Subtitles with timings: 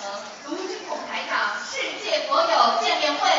[0.00, 0.10] 程
[0.46, 3.30] 卢军统台长世界佛友见面会。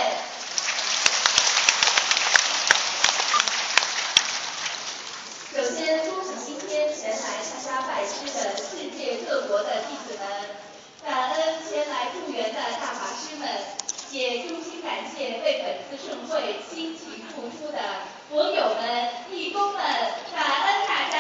[5.56, 10.28] 首先，恭喜今天前来参加拜师的世界各国的弟子们，
[11.04, 13.50] 感恩前来助缘的大法师们，
[14.12, 17.80] 也衷心感谢为本次盛会辛勤付出的
[18.30, 19.82] 佛友们、义工们，
[20.36, 21.18] 感恩大家。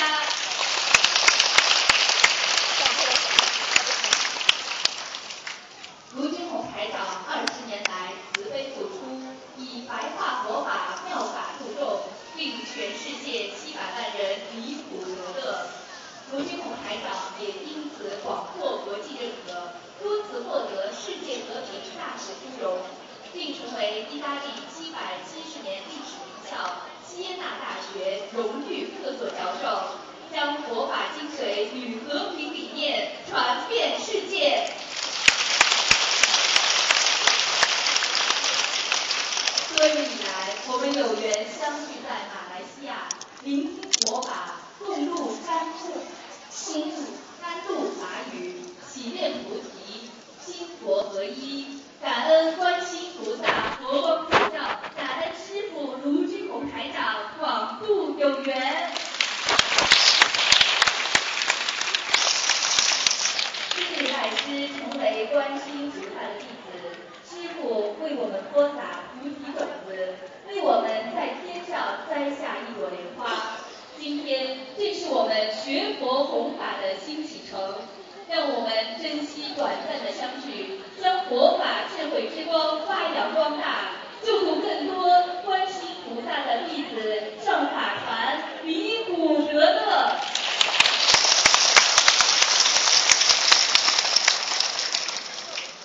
[6.13, 12.01] 卢军宏台长二十年来慈悲付出，以白话佛法妙法度众，
[12.47, 15.67] 令全世界七百万人离苦得乐。
[16.31, 22.77] 卢军宏台长也因此广获国际认可，多次获得世界和平大使殊荣，
[23.33, 29.97] 并成为意大利七百七十年历史名校锡耶纳大学荣誉客座教授，
[30.33, 34.69] 将佛法精髓与和平理念传遍世界。
[39.77, 43.07] 多年以来，我们有缘相聚在马来西亚，
[43.43, 46.01] 聆听佛法，共入甘露，
[46.65, 46.95] 共入
[47.39, 48.55] 甘露法语，
[48.91, 50.09] 祈愿菩提，
[50.43, 51.79] 心佛合一。
[52.01, 58.91] 感恩观世音菩萨、佛光普照，感恩师父卢军宏台长广度有缘。
[63.75, 66.56] 今日拜师成为观世音菩萨的弟子，
[68.07, 70.15] 为我们播撒菩提种子，
[70.47, 73.59] 为我们在天上栽下一朵莲花。
[73.99, 77.75] 今天正是我们学佛弘法的新启程，
[78.29, 85.03] 让我们珍惜短暂的相聚，将佛法智慧之光发扬光大，救度更多
[85.43, 90.15] 观世音菩萨的弟子上法船，离苦得乐。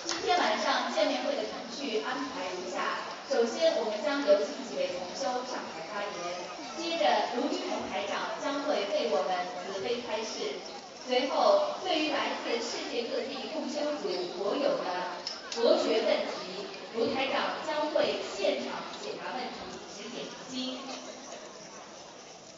[0.05, 1.59] 今天晚上见面会的场
[2.05, 2.99] 安排如下：
[3.31, 6.35] 首先，我们将有请几位同修上台发言；
[6.77, 9.31] 接着，卢军宏台长将会为我们
[9.63, 10.59] 慈悲开示；
[11.07, 15.15] 随后，对于来自世界各地共修组所有的
[15.51, 19.63] 佛学问题，卢台长将会现场解答问题，
[19.95, 20.79] 指点迷津。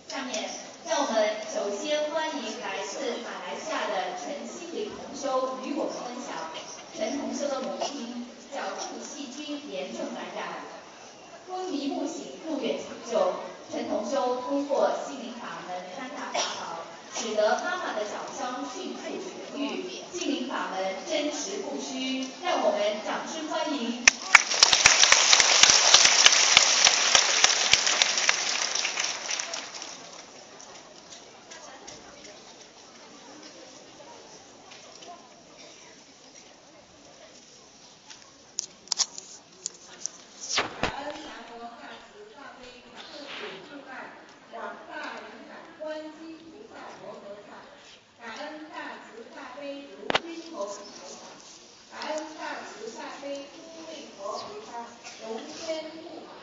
[0.08, 0.50] 下面，
[0.88, 6.50] 让我们首先欢迎来自马来西亚的陈心理同修与我们分享。
[6.98, 10.60] 陈同修的母亲脚部细菌严重感染，
[11.48, 13.34] 昏迷不醒入院抢救。
[13.72, 19.00] 陈同修通过心灵法门三大法宝，使得妈妈的脚伤迅速
[19.56, 19.90] 痊愈。
[20.14, 24.06] 心灵法门真实不虚，让我们掌声欢迎。
[40.82, 43.38] 感恩南无大慈大悲普度
[43.70, 43.94] 众爱
[44.52, 44.56] 广
[44.90, 47.62] 大灵感观世音菩萨摩诃萨，
[48.18, 50.74] 感恩大慈大悲卢军宏台
[51.14, 51.22] 长，
[51.92, 54.88] 感恩大慈大悲诸位佛菩萨
[55.28, 56.34] 龙天护法，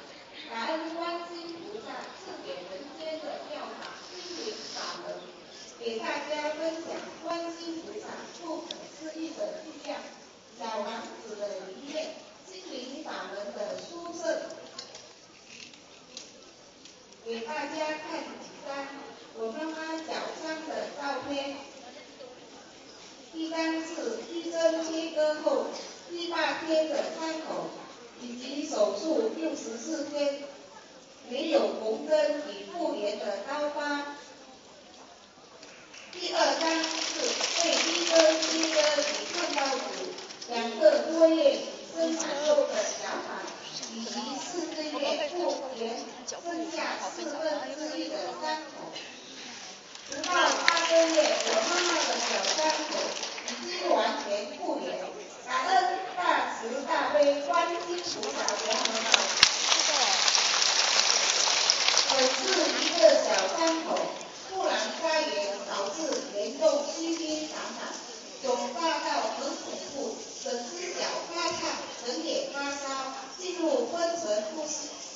[0.51, 5.19] 感恩观世音菩萨赐给人间的妙法心灵法门，
[5.81, 8.07] 给大家分享观世音菩萨
[8.41, 9.99] 不可思议的力量，
[10.57, 12.11] 小王子的理念。
[12.47, 14.43] 心灵法门的殊胜，
[17.25, 18.87] 给大家看几张
[19.35, 21.57] 我妈妈脚伤的照片。
[23.35, 25.67] 一张是医生切割后
[26.09, 27.71] 第八天的伤口，
[28.21, 30.45] 以及手术六十四天
[31.29, 34.15] 没有红针与复原的刀疤。
[36.13, 37.09] 第二张是
[37.63, 38.11] 被医生
[38.43, 39.81] 切割与看到骨
[40.49, 41.37] 两个多月
[41.95, 43.41] 生产后的小板，
[43.95, 45.35] 以及四个月复
[45.79, 45.81] 原
[46.29, 46.37] 剩
[46.71, 46.77] 下
[47.15, 47.41] 四分
[47.75, 48.93] 之一的伤口。
[50.11, 52.57] 直到八个月，我妈妈的小伤
[52.91, 52.93] 口
[53.49, 54.27] 已经完全
[54.59, 54.87] 复原。
[55.47, 55.71] 感恩
[56.17, 56.21] 大
[56.55, 59.11] 慈大悲观世音菩萨摩诃萨。
[62.11, 62.39] 本是
[62.85, 63.27] 一个小
[63.57, 63.89] 伤口，
[64.55, 67.89] 突然发炎导致严重细菌感染，
[68.43, 70.15] 肿大到很恐怖，
[70.45, 71.71] 整只脚发烫，
[72.07, 74.63] 人也发烧，进入昏沉不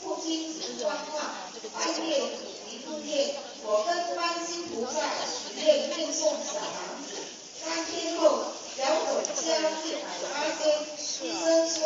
[0.02, 1.22] 不清醒状况，
[1.74, 2.38] 半夜紧
[2.70, 3.34] 急住院。
[3.62, 7.18] 我跟观音菩萨许愿命送小王子，
[7.62, 9.52] 三天后脚肿消
[9.84, 10.80] 一百八千，
[11.26, 11.76] 医生说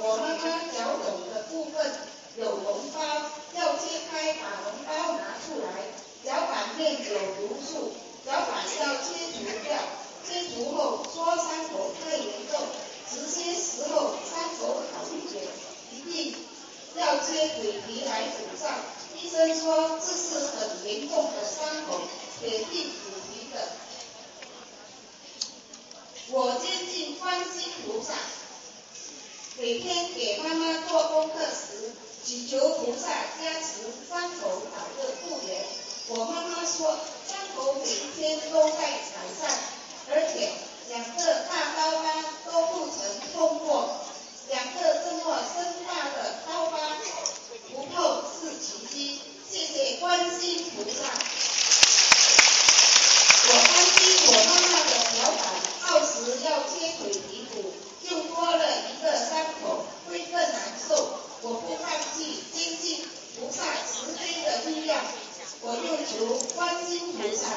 [0.00, 1.92] 我妈妈脚肿的部分
[2.36, 3.00] 有脓包，
[3.58, 5.66] 要切开把脓包拿出来，
[6.24, 7.92] 脚板面有毒素，
[8.26, 9.76] 脚板要切除掉。
[10.28, 12.60] 切除后，说伤口太严重，
[13.10, 15.42] 直接时候伤口好一点，
[15.92, 16.34] 一定
[16.94, 18.78] 要切嘴皮来补上。
[19.16, 22.02] 医生说这是很严重的伤口，
[22.38, 23.68] 铁定补皮的。
[26.28, 28.14] 我坚信观心菩萨，
[29.58, 31.90] 每天给妈妈做功课时，
[32.24, 35.79] 祈求菩萨加持，伤口早日复原。
[36.12, 36.98] 我妈妈说，
[37.28, 37.86] 伤口每
[38.16, 39.46] 天都在改善，
[40.10, 40.50] 而且
[40.88, 42.10] 两个大刀疤
[42.50, 42.98] 都不曾
[43.32, 43.94] 痛过。
[44.48, 46.98] 两个这么深大的刀疤
[47.70, 50.34] 不痛是奇迹，谢谢观世
[50.74, 51.14] 菩萨。
[53.46, 55.46] 我担心我妈妈的脚板
[55.86, 57.70] 到时要切腿皮骨。
[58.10, 61.20] 又多了一个伤口，会更难受。
[61.42, 63.06] 我不放弃，坚信
[63.38, 64.98] 菩萨慈悲的力量。
[65.62, 67.52] 我又求观音菩萨，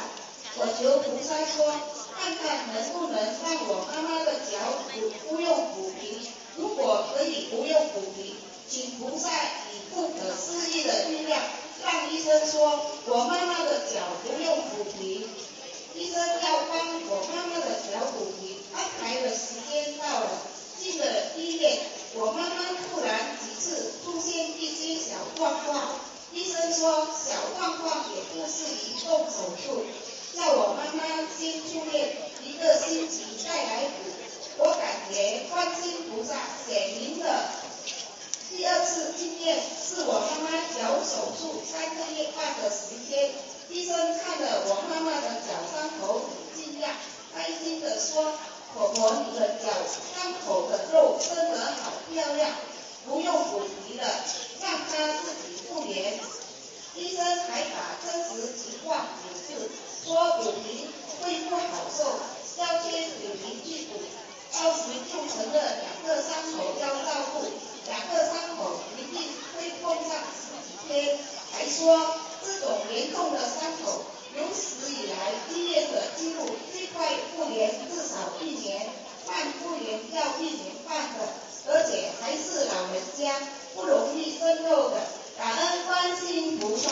[0.57, 1.71] 我求菩萨说，
[2.19, 4.59] 看看能不能让我妈妈的脚
[4.91, 6.27] 骨不用补皮。
[6.57, 8.35] 如果可以不用补皮，
[8.69, 9.29] 请菩萨
[9.71, 11.41] 以不可思议的力量，
[11.81, 15.27] 让医生说我妈妈的脚不用补皮。
[15.95, 18.59] 医生要帮我妈妈的脚补皮。
[18.75, 20.29] 安排的时间到了，
[20.77, 21.05] 进了
[21.38, 21.79] 医院，
[22.15, 22.55] 我妈妈
[22.91, 25.95] 突然几次出现一些小状况，
[26.33, 29.85] 医生说小状况也不适宜动手术，
[30.35, 31.03] 叫我妈妈
[31.38, 34.09] 先住院一个星期再来补。
[34.57, 36.33] 我感觉观音菩萨
[36.65, 37.25] 显明的
[38.50, 43.29] 第二次进院是我妈妈脚手术三个月半的时间，
[43.69, 46.89] 医生看了我妈妈的脚伤口很惊讶，
[47.36, 48.33] 开心的说。
[48.75, 52.50] 婆婆，你的脚伤口的肉生得好漂亮，
[53.06, 54.03] 不用补皮了，
[54.59, 56.20] 让它自己复原。
[56.96, 59.70] 医生还把真实情况解释，
[60.06, 60.88] 说补皮
[61.20, 62.06] 会不好受，
[62.62, 63.98] 要切腿皮去补，
[64.54, 67.50] 到时就成了两个伤口要照顾，
[67.88, 71.18] 两个伤口一定会痛上十几天。
[71.52, 72.16] 还说
[72.46, 74.06] 这种严重的伤口。
[74.36, 78.90] 有史以来医院的记录，最快复原至少一年，
[79.28, 81.28] 慢复原要一年半的，
[81.68, 83.31] 而且还是老人家，
[83.75, 84.98] 不容易生肉的。
[85.38, 86.91] 感恩观世音菩萨，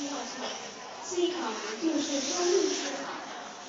[0.00, 0.48] 换句话说，
[1.04, 2.72] 心灵法门就是生命之
[3.04, 3.20] 法，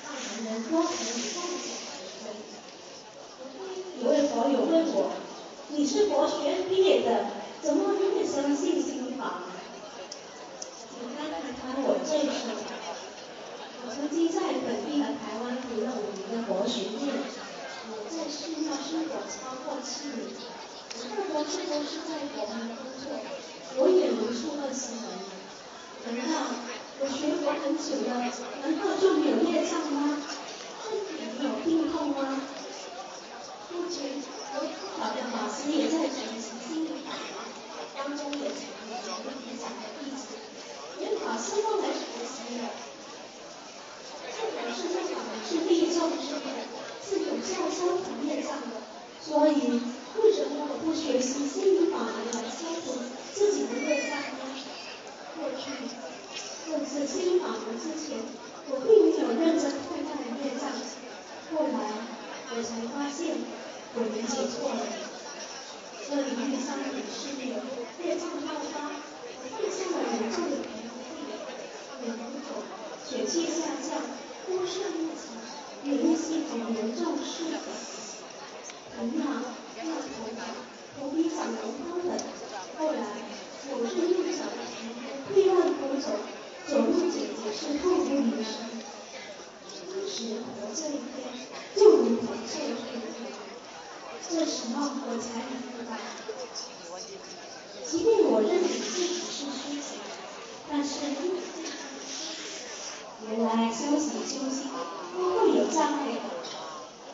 [0.02, 0.96] 让人人都可以
[1.34, 2.32] 共享成真。
[4.00, 5.12] 有位佛友问我。
[5.68, 7.26] 你是佛学毕业的，
[7.62, 9.42] 怎么你也相信心法？
[10.88, 12.56] 简单谈谈我这一生。
[13.84, 17.12] 我曾经在本地的台湾读了五年的佛学院，
[17.92, 20.32] 我在寺庙生活超过七年，
[20.96, 23.20] 我二博士都是在佛门工作，
[23.76, 25.41] 我也如数二十年。
[26.04, 26.34] 难道
[27.00, 28.10] 我学佛很久了，
[28.62, 30.18] 难道就没有业障吗？
[30.82, 32.40] 身体没有病痛吗？
[33.70, 34.22] 目前。
[34.52, 37.16] 好的，法师也在学习心理法，
[37.96, 39.08] 当中也成为了
[39.46, 40.36] 理想的弟子，
[40.98, 42.68] 连法师都来学习了。
[44.36, 46.52] 这表示这法门是利众之门，
[47.02, 48.76] 是有效消除业障的。
[49.24, 49.80] 所以，
[50.20, 53.00] 为什么我不学习心理法门来消除
[53.32, 54.71] 自己的业障呢？
[55.36, 55.62] 过去
[56.70, 58.18] 认识心灵法门之前，
[58.68, 60.10] 我并没有认真看待
[60.40, 60.70] 业障，
[61.52, 61.78] 后来
[62.50, 63.62] 我才发现。
[63.94, 64.80] 我理解错了，
[66.08, 71.28] 这里面三点是业障爆发，我放下了严重的皮肤病、
[72.00, 72.64] 脸红肿、
[73.04, 74.00] 血气下降、
[74.48, 75.36] 多肾不齐、
[75.84, 77.68] 免疫系统严重失衡、
[78.96, 79.44] 疼痒、
[79.76, 80.40] 掉头发、
[80.96, 82.16] 头皮长脓疱等。
[82.80, 83.04] 后来
[83.68, 84.48] 我是右脚
[85.28, 86.06] 的皮肤溃烂脱走，
[86.66, 88.50] 走路简直是痛不欲生。
[89.88, 91.14] 当时活这一天，
[91.76, 92.76] 就如同受罪。
[94.28, 95.52] 这时候我才明
[95.88, 95.90] 白，
[97.84, 99.84] 即便我认为自己是虚假，
[100.70, 100.90] 但是
[103.28, 104.70] 原来修行修心
[105.16, 106.18] 都会有障碍的。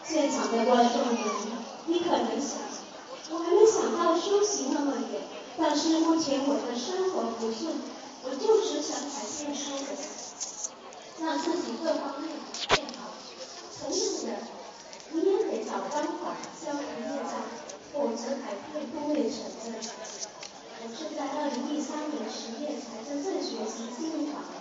[0.04, 1.18] 现场的观众们，
[1.86, 2.58] 你可能想，
[3.30, 5.20] 我还没想到修行那么远，
[5.58, 7.74] 但是目前我的生活不顺，
[8.30, 12.28] 我就只想改变生活，让自己各方面
[12.68, 13.16] 变好。
[13.80, 14.28] 同样的。
[15.10, 17.40] 你也得找方法消除业障，
[17.94, 19.72] 否则改变不会成真。
[19.72, 24.60] 我是在二零一三年十月才真正学习心理法门，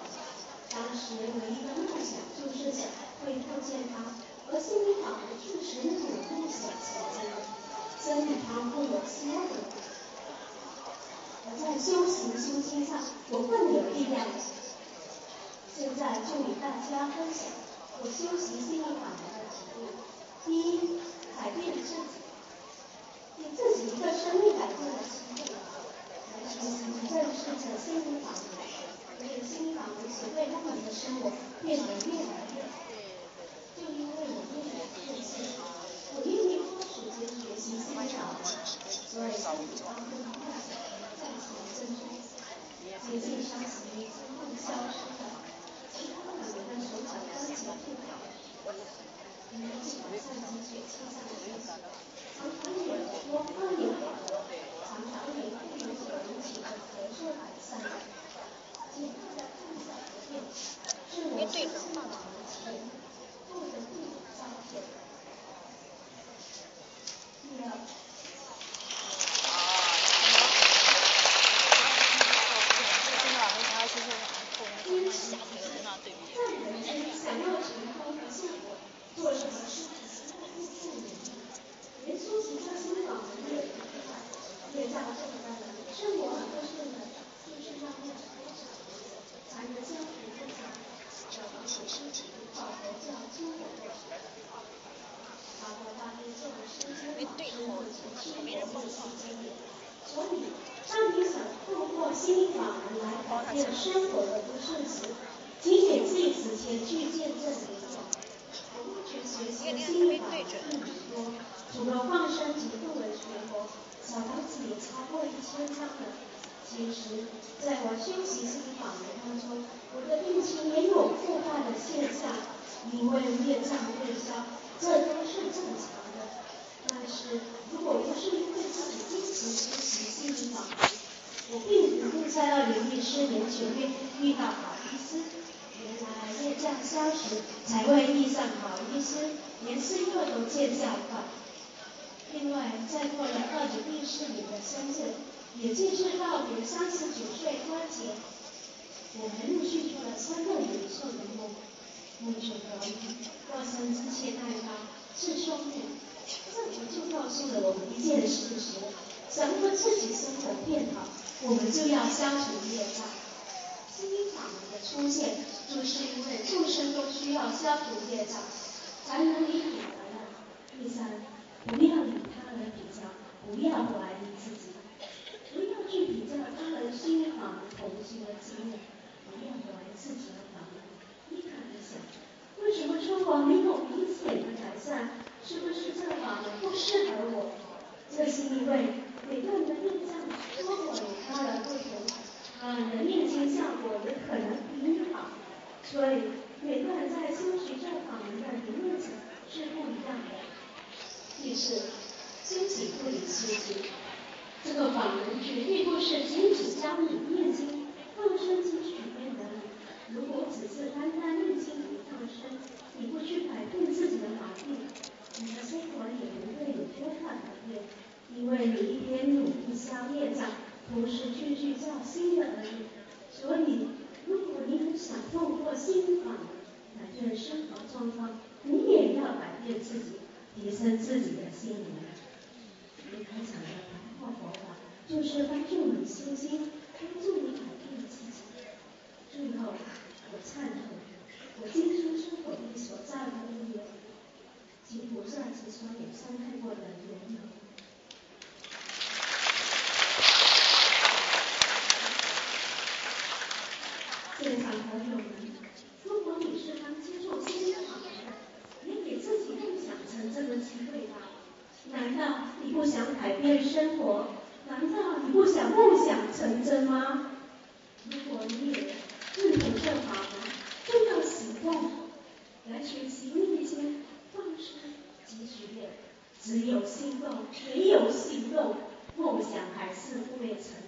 [0.71, 2.87] 当时唯一的梦想就是想
[3.19, 4.15] 恢复健康，
[4.47, 7.27] 而心理法门确实让我梦想成真，
[7.99, 9.76] 身体康复有希望的。
[11.55, 12.99] 在修行修心上，
[13.29, 14.25] 我更有力量。
[15.77, 17.53] 现在就与大家分享
[18.01, 19.93] 我修习心理法门的体悟。
[20.43, 20.99] 第一，
[21.37, 22.17] 改变自己，
[23.37, 25.53] 给自己一个生命改变的机会，
[26.33, 26.81] 来学习
[27.13, 28.41] 认识着心灵法门，
[29.21, 31.29] 而心灵法门只会让我们的生活
[31.61, 32.81] 变得越来越好。
[33.77, 35.61] 就因为我愿意学习，
[36.15, 40.41] 我愿意花时间学习心灵法门，所以心理当中的梦
[41.77, 42.41] 想再次增
[42.81, 45.21] 多，接近伤心渐渐消失的，
[45.93, 48.17] 其他的人的手脚关节不好。
[49.51, 51.69] 年纪不算积血气上的日子，
[52.35, 52.89] 常常脸
[53.29, 54.01] 多发脸红，
[54.83, 57.69] 常常脸部有所引起的咳嗽改善。
[58.91, 60.41] 其他的看小不变，
[61.13, 61.61] 是我相信
[61.93, 62.73] 的前
[63.47, 64.41] 做的第五照
[64.71, 64.81] 片。
[67.43, 67.65] 第二。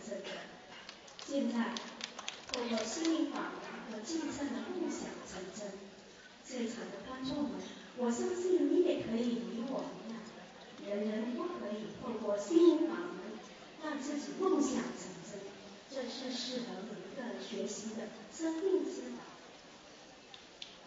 [0.10, 0.26] 这个
[1.28, 1.76] 现在
[2.52, 5.78] 透过心灵法门和精神的梦想成真，
[6.44, 7.62] 现场的观众们，
[7.98, 10.18] 我相信你也可以与我一样，
[10.84, 13.38] 人人都可以透过心灵法门
[13.84, 15.40] 让自己梦想成真，
[15.94, 19.22] 这是适合每一个学习的生命之道。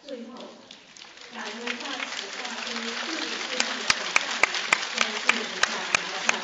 [0.05, 0.35] 最后，
[1.33, 3.95] 感恩大慈大悲、救福祝福广大
[4.43, 4.51] 人，
[4.91, 5.71] 相信领导，
[6.11, 6.35] 大家，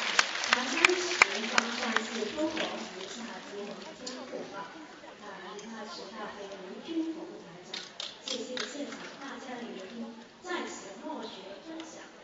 [0.56, 1.19] 感恩。
[1.48, 4.68] 将上次中国石化节能将火爆，
[5.22, 7.80] 那人大十大会吴军国团长，
[8.26, 11.30] 谢谢现场大家的聆听，在此默许
[11.68, 12.19] 分享。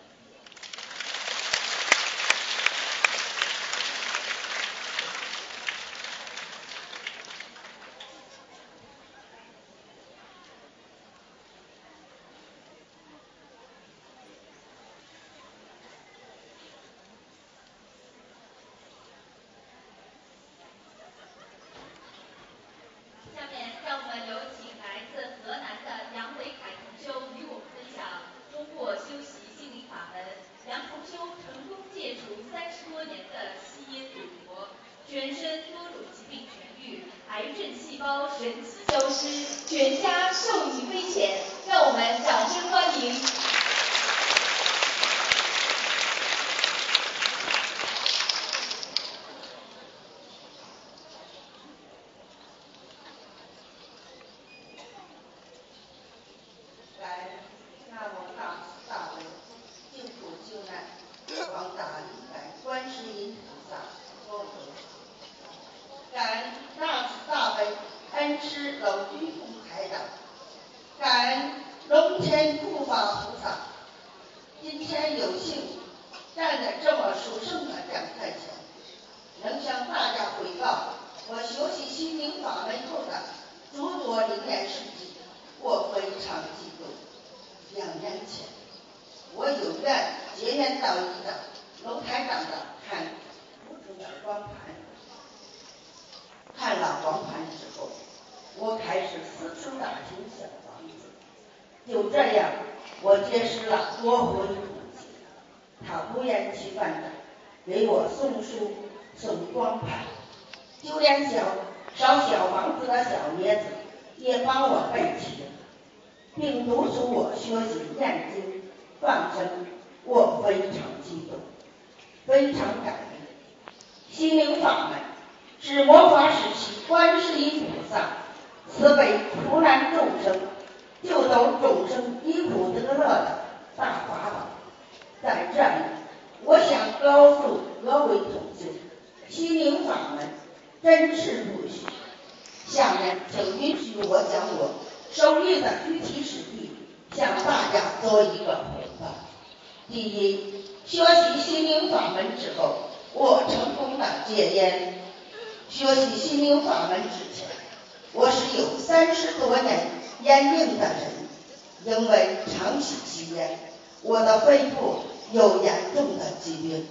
[165.48, 166.88] 有严重的疾病，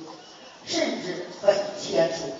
[0.66, 2.32] 甚至肺切除。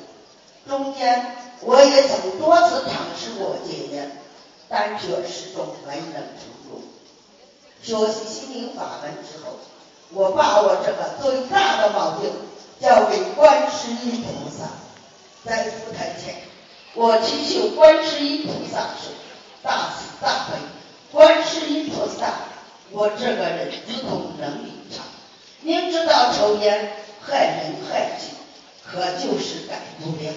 [0.69, 4.19] 中间我也曾多次尝试过戒烟，
[4.69, 6.83] 但却始终没能成功。
[7.83, 9.57] 学习心灵法门之后。
[10.11, 12.31] 我把我这个最大的毛病
[12.79, 14.69] 交给观世音菩萨，
[15.45, 16.37] 在佛台前，
[16.95, 19.11] 我祈求观世音菩萨说
[19.61, 20.59] ：“大慈大悲，
[21.11, 22.33] 观世音菩萨，
[22.93, 25.03] 我这个人自控能力差，
[25.65, 28.29] 明知道抽烟害人害己，
[28.87, 30.33] 可就是改不了。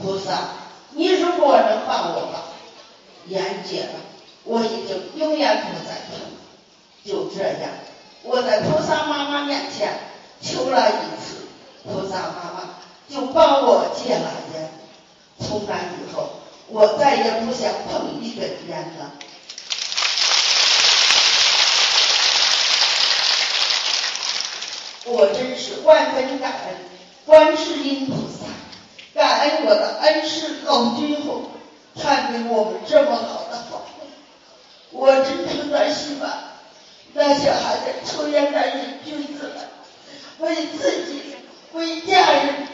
[0.00, 0.48] 菩萨，
[0.92, 2.44] 你如果能帮我把
[3.26, 4.00] 烟戒了，
[4.44, 6.18] 我已经永远不再碰。
[7.04, 7.70] 就这样。”
[8.24, 9.98] 我在菩萨妈妈面前
[10.40, 11.48] 求了一次，
[11.82, 12.76] 菩萨妈妈
[13.08, 14.70] 就帮我戒了烟。
[15.40, 16.30] 从那以后，
[16.68, 19.10] 我再也不想碰一根烟了。
[25.06, 26.76] 我真是万分感恩
[27.26, 28.46] 观世音菩萨，
[29.14, 31.50] 感恩我的恩师老君后
[32.00, 34.06] 传给我们这么好的法门。
[34.90, 36.30] 我真诚的希望。
[37.14, 39.68] 那些还在抽烟的瘾君子们，
[40.38, 41.36] 为自己、
[41.74, 42.66] 为家人、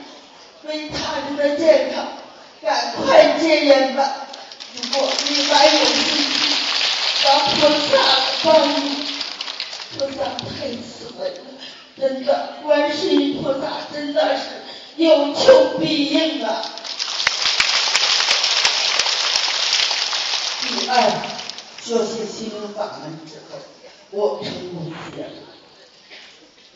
[0.62, 2.06] 为他人的健康，
[2.62, 4.28] 赶快戒烟吧！
[4.76, 6.56] 如果你还有信心，
[7.24, 7.98] 让菩萨
[8.44, 9.08] 帮你，
[9.98, 11.40] 菩萨太慈悲了，
[12.00, 14.44] 真的，观世音菩萨真的是
[14.96, 16.62] 有求必应啊！
[20.60, 21.10] 第二，
[21.82, 23.58] 学习心灵法门之后。
[24.10, 25.30] 我成功戒了，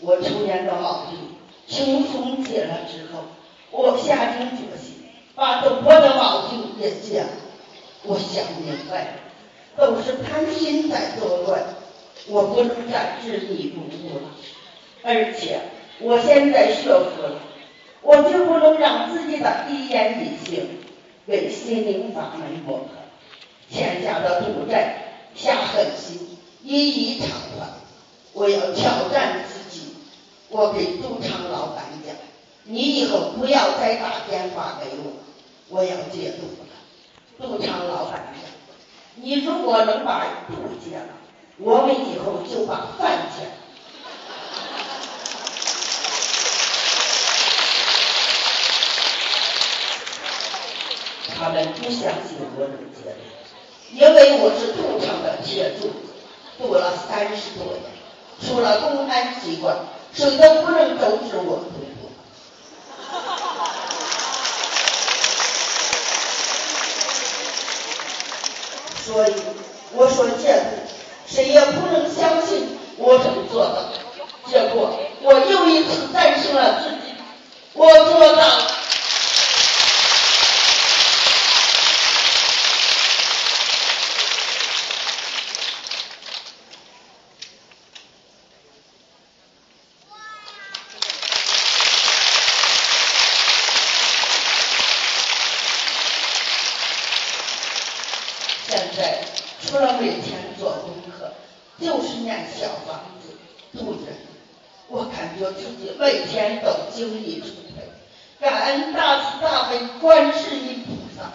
[0.01, 3.25] 我抽烟的毛病轻松戒了之后，
[3.71, 7.29] 我下定决心把赌博的毛病也戒了。
[8.03, 9.13] 我想明白了，
[9.79, 11.63] 都是贪心在作乱，
[12.27, 14.29] 我不能再执迷不悟了。
[15.05, 15.61] 而且
[16.01, 17.41] 我现在学佛了，
[18.03, 20.79] 我就不能让自己的一言一行
[21.27, 22.87] 为心灵法门磨合，
[23.71, 26.29] 欠下的赌债下狠心。
[26.65, 27.67] 一一偿还，
[28.33, 29.97] 我要挑战自己。
[30.49, 32.15] 我给赌场老板讲，
[32.63, 35.13] 你以后不要再打电话给我，
[35.69, 36.69] 我要戒赌了。
[37.39, 38.45] 赌场老板讲，
[39.17, 40.55] 你如果能把赌
[40.89, 41.09] 戒了，
[41.59, 43.49] 我们以后就把饭钱。
[51.43, 53.17] 他们不相信我能戒，
[53.91, 55.91] 因为我是赌场的铁柱。
[56.57, 57.83] 读了三十多年，
[58.47, 59.77] 除了公安机关，
[60.15, 62.09] 谁都不能阻止我读博。
[69.05, 69.35] 所以
[69.97, 70.77] 我说戒毒，
[71.27, 73.89] 谁也不能相信我能做到。
[74.49, 77.15] 结果我又一次战胜了自己，
[77.73, 78.47] 我做到
[105.43, 107.83] 我自己每天都精力充沛
[108.39, 111.33] 感恩大慈大悲观世音菩萨。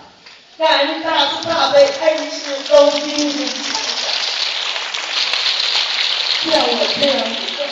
[0.57, 4.09] 感恩大慈大悲恩师高僧普菩萨
[6.45, 7.65] 像我这样一个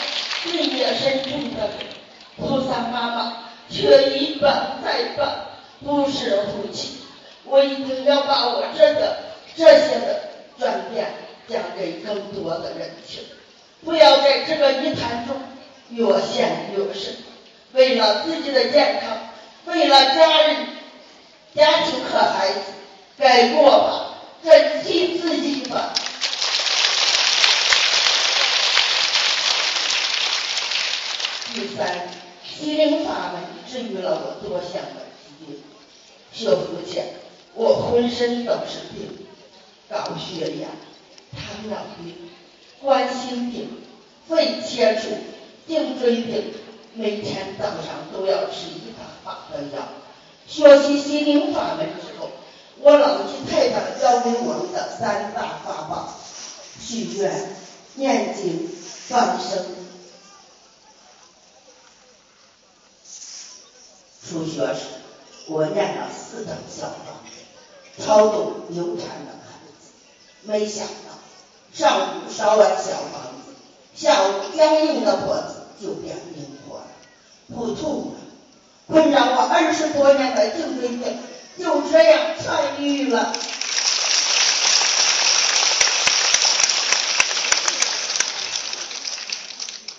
[0.52, 1.86] 日夜深重的人
[2.36, 5.46] 菩萨妈妈却一半再半
[5.82, 6.98] 不舍夫妻
[7.46, 9.16] 我一定要把我这个
[9.56, 10.20] 这些的
[10.58, 11.06] 转变
[11.48, 13.24] 讲给更多的人听。
[13.82, 15.36] 不要在这个一谈中
[15.90, 17.16] 越陷越深
[17.72, 19.18] 为了自己的健康
[19.66, 20.66] 为了家人
[21.54, 22.60] 家庭和孩子
[23.18, 24.12] 改过吧
[24.44, 25.92] 珍惜自己吧。
[31.52, 32.08] 第三
[32.44, 35.62] 心灵法门治愈了我多项的疾病
[36.32, 37.14] 说父前
[37.54, 39.26] 我浑身都是病
[39.88, 40.68] 高血压
[41.32, 42.14] 糖尿病
[42.82, 43.82] 冠心病
[44.28, 45.08] 肺切除
[45.66, 46.54] 颈椎病，
[46.94, 49.88] 每天早上都要吃一大把的药。
[50.46, 52.30] 学习心灵法门之后，
[52.80, 56.14] 我老去太上教给我们的三大法宝：
[56.80, 57.56] 许愿、
[57.94, 58.70] 念经、
[59.08, 59.64] 放生。
[64.28, 64.82] 初学时，
[65.48, 67.16] 我念了四等小房，
[67.98, 69.90] 超度流产的孩子。
[70.42, 71.18] 没想到，
[71.72, 73.54] 上午烧完小房子，
[73.94, 76.86] 下午僵硬的脖子就变灵活了，
[77.48, 78.18] 不痛了。
[78.86, 81.18] 困扰我二十多年的颈椎病
[81.58, 83.32] 就这样痊愈了。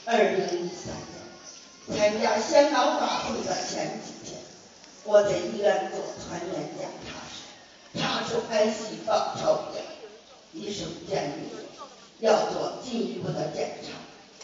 [0.05, 4.39] 二零一三年参加香港法会的前几天，
[5.03, 7.43] 我在医院做全面检查时，
[7.99, 9.81] 查出癌细胞超标，
[10.53, 11.51] 医生建议
[12.21, 13.89] 要做进一步的检查，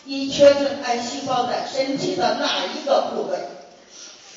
[0.06, 3.38] 以确定癌细胞在身体的哪一个部位。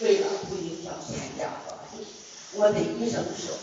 [0.00, 2.04] 为了不影响参加法会，
[2.54, 3.56] 我对医生说：“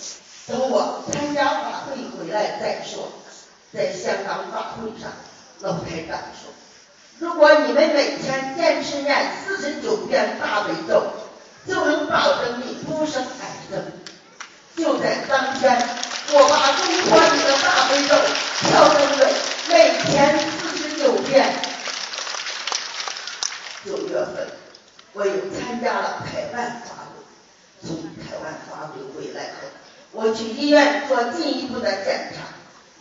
[0.48, 3.08] 等我参加法会回来再说。”
[3.72, 5.12] 在香港法会上，
[5.62, 6.52] 老台长说
[7.20, 11.04] ：“如果你们每天坚持念四十九遍大悲咒，
[11.68, 13.84] 就能保证你不生癌症。”
[14.76, 15.72] 就在当天，
[16.32, 18.16] 我把中国里的大悲咒
[18.68, 19.34] 调整为
[19.70, 19.72] 每
[20.04, 21.73] 天四十九遍。
[23.86, 24.48] 九月份。
[25.16, 29.70] 我又参加了台湾法会，从台湾法会回来后，
[30.12, 32.42] 我去医院做进一步的检查，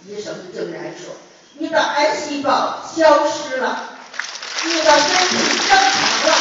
[0.07, 1.15] 医生竟然说
[1.55, 3.95] 你的癌细胞消失了，
[4.67, 6.37] 你的身体正常了。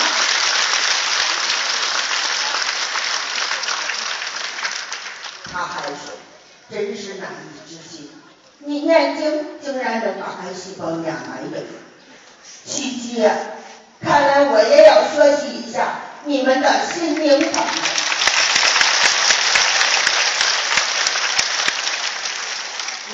[5.53, 6.17] 他还说，
[6.69, 8.11] 真是难以置信，
[8.59, 11.57] 你念经竟然能把癌细胞念完了，
[12.65, 13.25] 奇迹！
[14.01, 17.71] 看来我也要学习一下你们的心灵法门。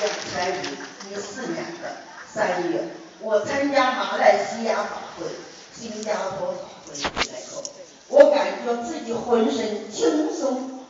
[0.00, 0.78] 两千零
[1.10, 1.96] 一四年的
[2.32, 2.88] 三月，
[3.20, 5.26] 我参加马来西亚法会、
[5.74, 7.62] 新加坡法会回来后，
[8.08, 10.80] 我感觉自己浑身轻松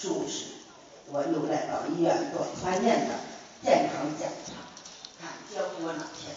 [0.00, 0.44] 舒适。
[1.10, 3.14] 我又来到医院做全面的
[3.64, 4.52] 健康检查，
[5.20, 6.34] 看结果那天，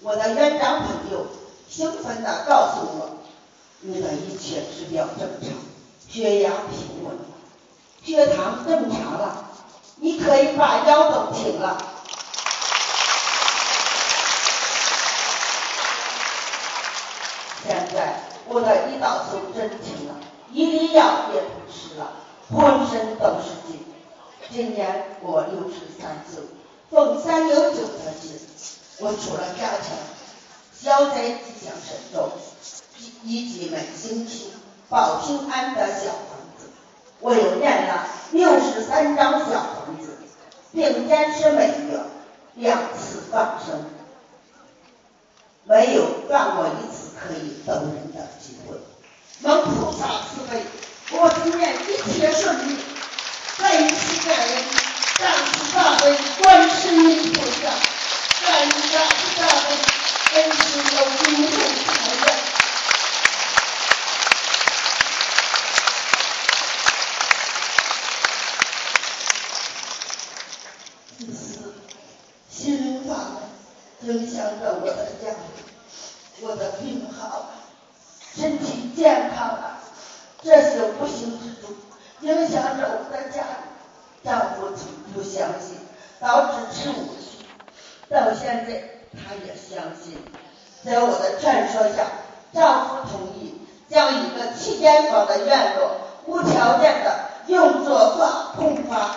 [0.00, 1.43] 我的院长朋友。
[1.74, 3.16] 兴奋的告诉我
[3.82, 5.50] ：“你的一切指标正常，
[6.08, 7.18] 血压平稳，
[8.00, 9.44] 血糖正常了，
[9.96, 11.76] 你可以把药都停了。”
[17.66, 20.14] 现在我的胰岛素真停了，
[20.52, 22.12] 一粒药也不吃了，
[22.52, 23.84] 浑身都是劲。
[24.48, 26.40] 今年我六十三岁，
[26.88, 28.38] 逢三有九的劲，
[29.00, 30.13] 我除了加强。
[30.82, 32.32] 消灾吉祥神咒，
[33.22, 34.52] 以及每星期
[34.88, 36.68] 保平安的小房子，
[37.20, 40.18] 我又念了六十三张小房子，
[40.72, 42.00] 并坚持每月
[42.54, 43.84] 两次放生，
[45.64, 48.76] 没有断过一次可以等人的机会。
[49.40, 50.62] 蒙菩萨慈悲，
[51.12, 52.76] 我今年一切顺利，
[53.58, 54.64] 再一次感恩
[55.18, 57.70] 大慈大悲观世音菩萨，
[58.46, 59.93] 感恩大慈大悲。
[60.34, 61.14] 真是有无
[61.46, 62.26] 数财源。
[71.16, 71.74] 第四，
[72.50, 73.14] 心灵法
[74.00, 75.38] 门影响着我的家庭，
[76.40, 77.50] 我的病好了，
[78.34, 79.78] 身体健康了，
[80.42, 81.70] 这些无形之中
[82.22, 83.44] 影响着我的家。
[84.24, 85.78] 丈夫从不相信，
[86.18, 87.46] 导致吃无去，
[88.10, 88.93] 到现在。
[89.16, 90.18] 她也相信，
[90.84, 92.06] 在我的劝说下，
[92.52, 95.96] 丈夫同意将一个七间房的院落
[96.26, 99.16] 无条件的用作法空发，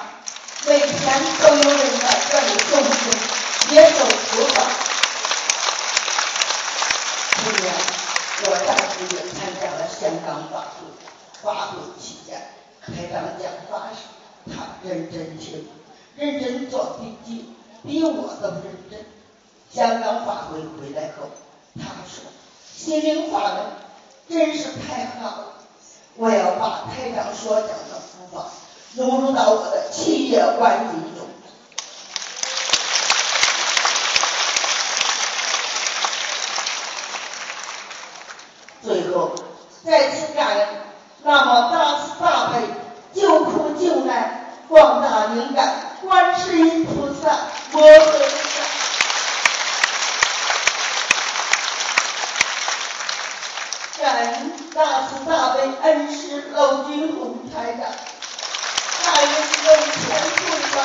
[0.68, 4.64] 每天都有人在这里诵经、接受佛法。
[7.40, 7.74] 去年，
[8.46, 10.86] 我丈夫也参加了香港法会，
[11.42, 12.42] 法会期间，
[12.82, 14.00] 台长讲话时，
[14.52, 15.68] 他认真听，
[16.16, 19.17] 认真做笔记，比我都认真。
[19.74, 21.30] 香港法会回来后，
[21.76, 22.24] 他说
[22.76, 23.66] ：“心灵法门
[24.30, 25.54] 真是太好了，
[26.16, 28.50] 我要把台长所讲的佛法
[28.96, 31.28] 融入到我的企业管理中。”
[38.82, 39.36] 最后，
[39.86, 40.68] 再次感恩
[41.24, 42.62] 那么大慈大悲、
[43.14, 47.38] 救苦救难、广大灵感观世音菩萨
[47.74, 48.38] 摩诃萨。
[54.00, 57.90] 感恩大慈大悲恩师娄军宏台长，
[59.04, 59.28] 感恩
[59.66, 60.06] 龙天
[60.38, 60.38] 护
[60.72, 60.78] 法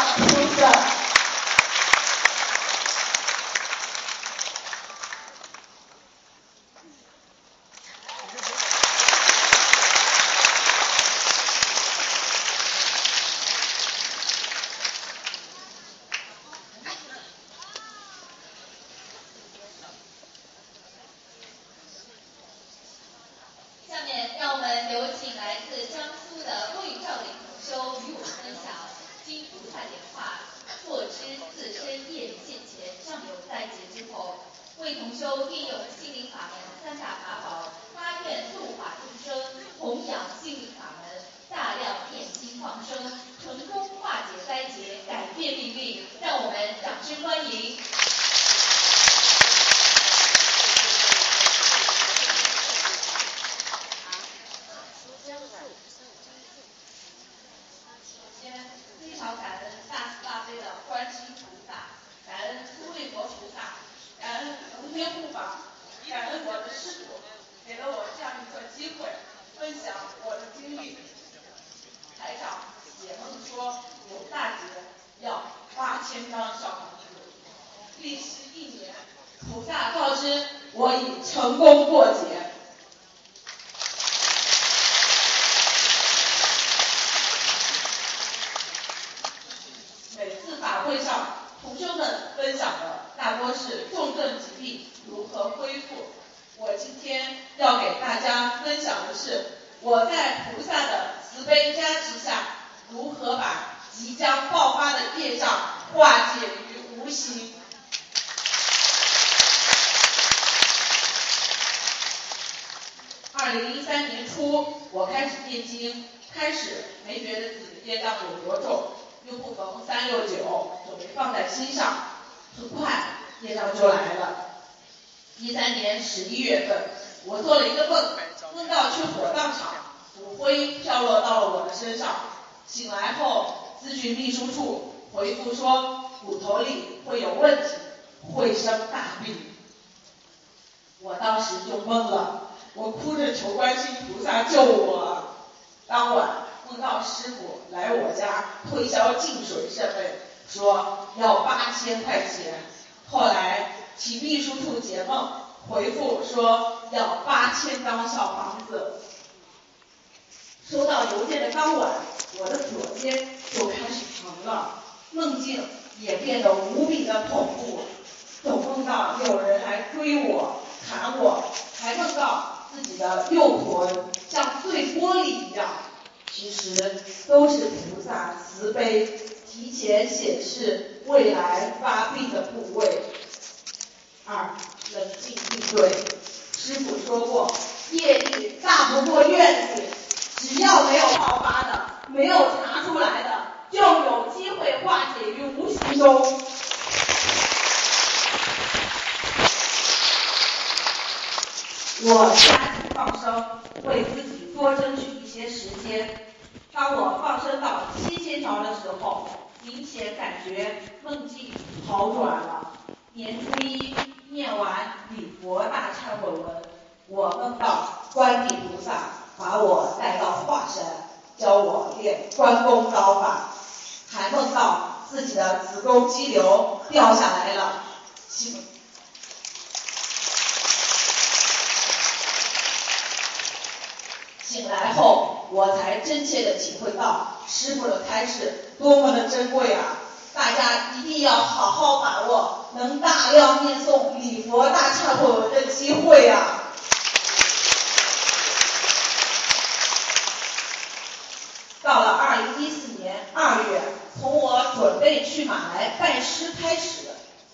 [255.02, 257.08] 备去马来拜师开始，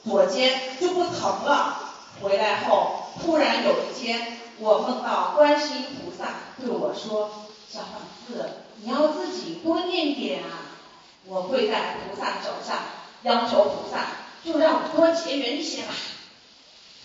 [0.04, 1.94] 左肩就不疼了。
[2.20, 8.50] 回来后，突然有一天，我梦到观世音菩萨对我说：“小房子，
[8.82, 10.76] 你要自己多念点啊！”
[11.24, 12.80] 我跪在菩萨脚下，
[13.22, 14.08] 央求菩萨
[14.44, 15.94] 就让我多结缘一些吧。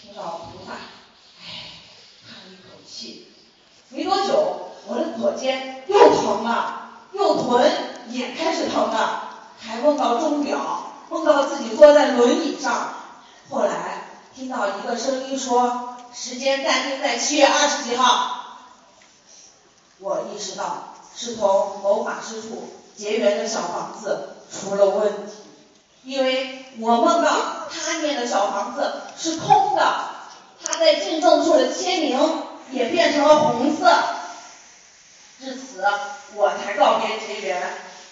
[0.01, 0.73] 听到菩萨，
[1.39, 1.71] 唉，
[2.27, 3.29] 叹一口气。
[3.89, 7.71] 没多久，我的左肩又疼了，右臀
[8.09, 9.22] 也开始疼了。
[9.65, 12.93] 还梦到钟表，梦到自己坐在轮椅上。
[13.49, 18.39] 后来听到一个声音说，时间暂定在七月二十几号。
[19.99, 25.33] 我意识到是从某法师处结缘的小房子出了问题，
[26.03, 27.31] 因为我梦到
[27.69, 30.05] 他念的小房子是空的，
[30.63, 33.93] 他在敬重处的签名也变成了红色。
[35.39, 35.83] 至此，
[36.35, 37.61] 我才告别结缘。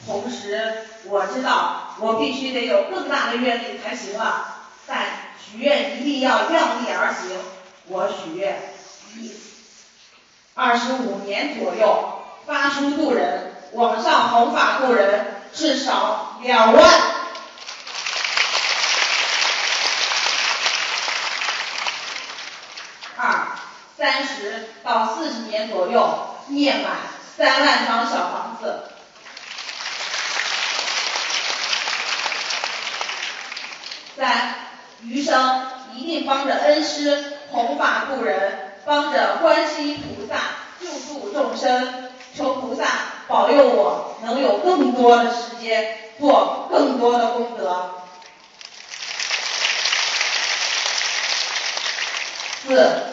[0.06, 4.58] 同时，我知道我必须得有更大的愿力才行啊。
[4.88, 5.06] 但
[5.40, 7.38] 许愿一定要量力而行。
[7.88, 8.74] 我许愿，
[9.18, 9.32] 一
[10.54, 17.02] 二十五年左右发书度人，网上弘法度人至少两万。
[23.18, 23.48] 二
[23.98, 26.94] 三十到四十年左右念满
[27.38, 28.91] 三万张小房子。
[34.18, 34.56] 三
[35.04, 40.36] 余生一定帮着恩师弘法度人，帮着观世音菩萨
[40.80, 42.86] 救度众生，求菩萨
[43.28, 47.92] 保佑我能有更多的时间做更多的功德。
[52.68, 53.04] 四，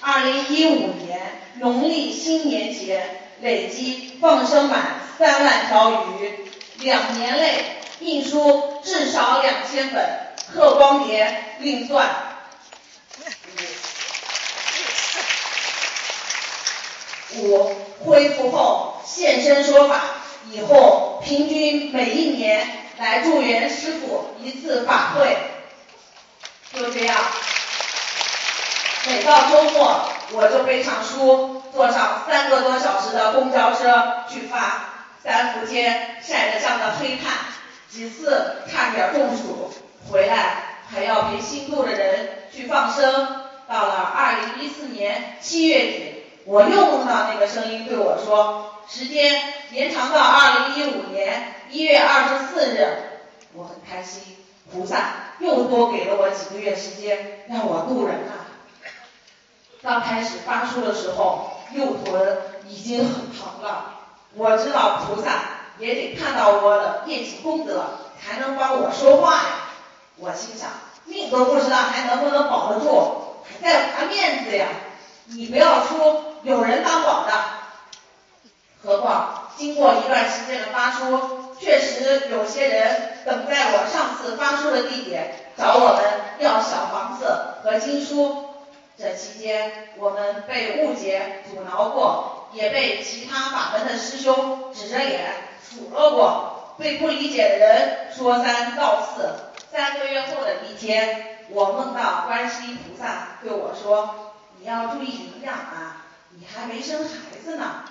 [0.00, 1.20] 二零一五年
[1.56, 6.48] 农历新年节累计放生满三万条鱼，
[6.78, 10.23] 两年内印书至少两千本。
[10.52, 12.08] 贺光碟另算。
[17.36, 17.74] 五
[18.04, 20.00] 恢复后现身说法，
[20.52, 22.66] 以后平均每一年
[22.98, 25.36] 来助缘师傅一次法会。
[26.72, 27.16] 就这样，
[29.06, 34.84] 每到周末我就背上书，坐上三个多小时的公交车去发，
[35.22, 37.32] 三伏天晒得像个黑炭，
[37.88, 39.72] 几次差点中暑。
[40.10, 43.44] 回来还要陪新度的人去放生。
[43.66, 52.86] 到了二零一四年七月底，我又梦到那个声音对我说：“时间延长到二零一五年一月二十四日。”
[53.56, 54.36] 我很开心，
[54.70, 58.32] 菩萨又多给了我几个月时间让我渡人了。
[59.82, 62.36] 刚开始发书的时候，右臀
[62.68, 64.00] 已经很疼了。
[64.34, 65.30] 我知道菩萨
[65.78, 67.84] 也得看到我的业绩功德，
[68.22, 69.42] 才能帮我说话呀。
[70.16, 70.70] 我心想，
[71.06, 74.66] 命都不知道还能不能保得住，还在乎面子呀？
[75.26, 75.96] 你不要出，
[76.42, 77.32] 有人当保的。
[78.84, 86.04] 何况经过一段时间的发书，确实有些人等在我上次发书的地点找我们
[86.38, 87.26] 要小房子
[87.62, 88.50] 和经书。
[88.96, 99.53] 这期间，我们被误解阻挠过，也被其他法门的师兄指着眼数落过，被不理解的人说三道四。
[99.74, 107.82] 三个月后的一天，我梦到观世音菩萨对我说：“你要注意营养啊，你还没生孩子呢。”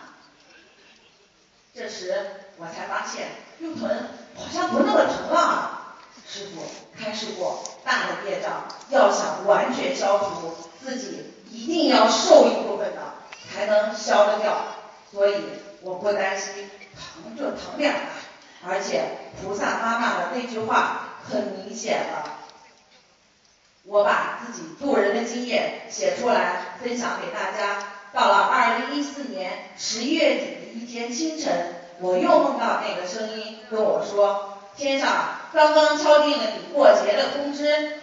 [1.75, 2.25] 这时
[2.55, 3.27] 我才发现
[3.59, 5.97] 右臀好像不那么疼了。
[6.25, 6.63] 师傅
[6.97, 13.01] 开示过，大的业障要想完全消除，自己一定要瘦一部分的，
[13.53, 14.55] 才能消得掉。
[15.11, 15.35] 所以
[15.81, 17.99] 我不担心，疼就疼点吧。
[18.65, 19.03] 而且
[19.41, 21.09] 菩萨妈妈的那句话。
[21.29, 22.39] 很明显了，
[23.85, 27.87] 我把自己做人的经验写出来分享给大家。
[28.13, 38.01] 到了二零一四年十一月底的一天清晨，我又梦到那个声音跟我说：“天上刚刚敲定了你过节的通知。”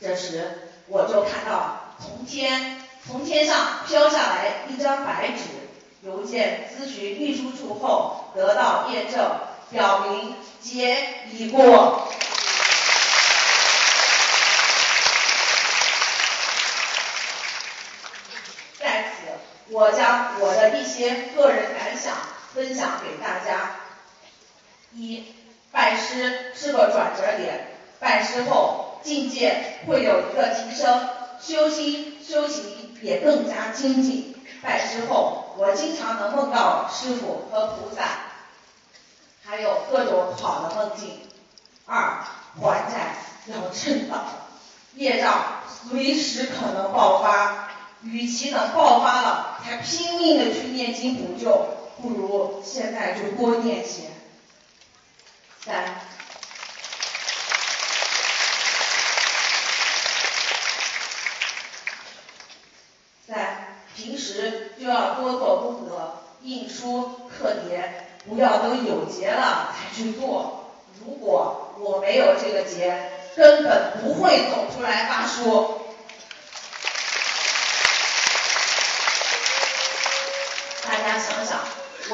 [0.00, 5.42] 这时我就看到从天从天上飘下来一张白纸，
[6.02, 9.28] 邮件咨询秘书处后得到验证，
[9.70, 10.96] 表明节
[11.32, 12.08] 已过。
[18.78, 22.14] 在此我将我的一些个人感想
[22.54, 23.76] 分享给大家。
[24.92, 25.24] 一，
[25.70, 31.08] 拜师是个转折点，拜师后境界会有一个提升，
[31.40, 34.34] 修心修行也更加精进。
[34.62, 38.02] 拜师后，我经常能梦到师傅和菩萨，
[39.50, 41.22] 还有各种好的梦境。
[41.84, 42.24] 二，
[42.60, 44.22] 还债要趁早，
[44.94, 47.68] 业障随时可能爆发。
[48.02, 51.66] 与其等爆发了才拼命的去念经补救，
[52.00, 54.04] 不如现在就多念些。
[55.62, 56.00] 三，
[63.28, 70.70] 三，平时就要多做功德，印书刻碟，不要等有节了才去做。
[71.04, 75.80] 如果我没有这个节，根本不会走出来发书。
[80.84, 81.60] 大家想想，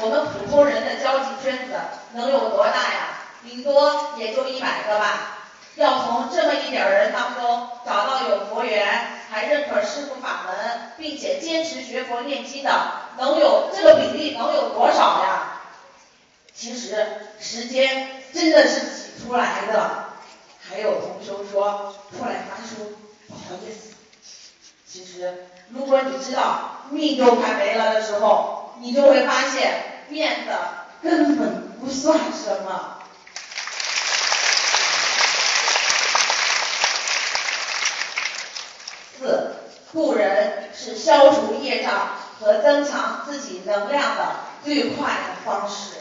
[0.02, 1.74] 我们普通人的交际圈子
[2.12, 3.18] 能有多大呀？
[3.42, 5.38] 顶多也就一百个吧。
[5.76, 12.70] 要从这么一点人当中找到有佛缘，还认可师傅法门，并且坚持学佛念经的，
[13.18, 15.55] 能有这个比例能有多少呀？
[16.56, 17.06] 其实
[17.38, 20.06] 时间真的是挤出来的。
[20.68, 22.96] 还有同修说出来发书
[23.28, 23.94] 不好意思，
[24.84, 30.50] 其实如果你知道命都快没了的时候，你就会发现面子
[31.02, 32.98] 根本不算什么。
[39.18, 39.56] 四
[39.92, 45.95] 渡人是消除业障和增强自己能量的最快的方式。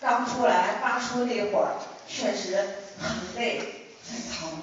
[0.00, 1.74] 刚出来发出那会儿，
[2.08, 2.56] 确实
[3.00, 3.58] 很累
[4.08, 4.62] 很疼，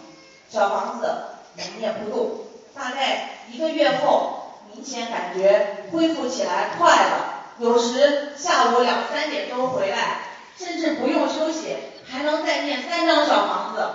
[0.50, 1.24] 小房子
[1.58, 2.42] 也念不动。
[2.76, 10.20] 大概一个月后，明显感觉恢复起来快了，有时下午两三点钟回来，
[10.58, 11.76] 甚至不用休息，
[12.06, 13.90] 还能再念三张小房子。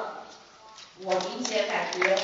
[1.05, 2.17] 我明显感觉。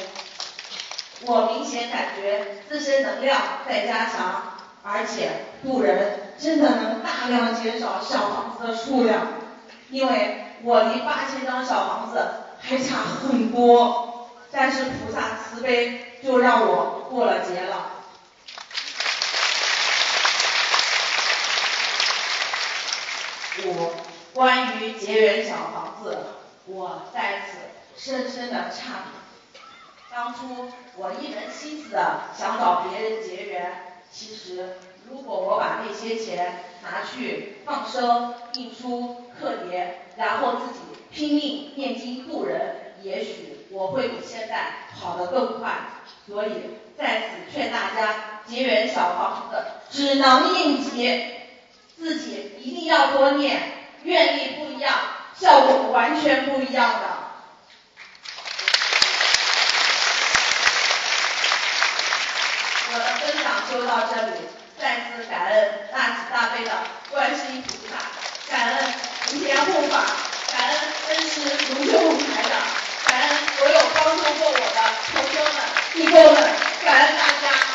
[1.26, 4.42] 我明显感觉自身能量在加强，
[4.82, 5.30] 而且
[5.62, 9.26] 渡人真的能大量减少小房子的数量，
[9.90, 12.28] 因为我离八千张小房子
[12.60, 17.90] 还差很多，但是菩萨慈悲就让我过了节了。
[23.64, 23.92] 五，
[24.34, 26.18] 关于结缘小房子，
[26.66, 27.56] 我在此
[27.96, 29.60] 深深的忏悔。
[30.10, 34.76] 当初我一门心思的想找别人结缘，其实
[35.10, 40.80] 如果我把那些钱拿去放生、印书、刻碟，然后自己
[41.10, 45.72] 拼命念经度人，也许我会比现在跑得更快。
[46.26, 46.52] 所以
[46.96, 51.26] 在此劝大家，结缘小房子只能应急，
[51.98, 53.72] 自己一定要多念，
[54.04, 54.94] 愿力不一样，
[55.38, 57.24] 效果完全不一样的。
[62.92, 64.36] 我的分享就到这里，
[64.80, 66.70] 再次感恩大慈大悲的
[67.10, 67.94] 观世音菩萨，
[68.50, 68.94] 感恩
[69.32, 70.04] 无天护法，
[70.52, 71.40] 感恩恩师
[71.74, 72.52] 卢秀红台长，
[73.06, 74.80] 感恩所有帮助过我的
[75.12, 75.54] 同学们、
[75.94, 76.42] 义工们，
[76.84, 77.73] 感恩大家。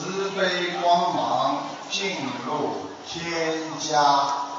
[0.00, 3.20] 慈悲光芒进入千
[3.78, 4.00] 家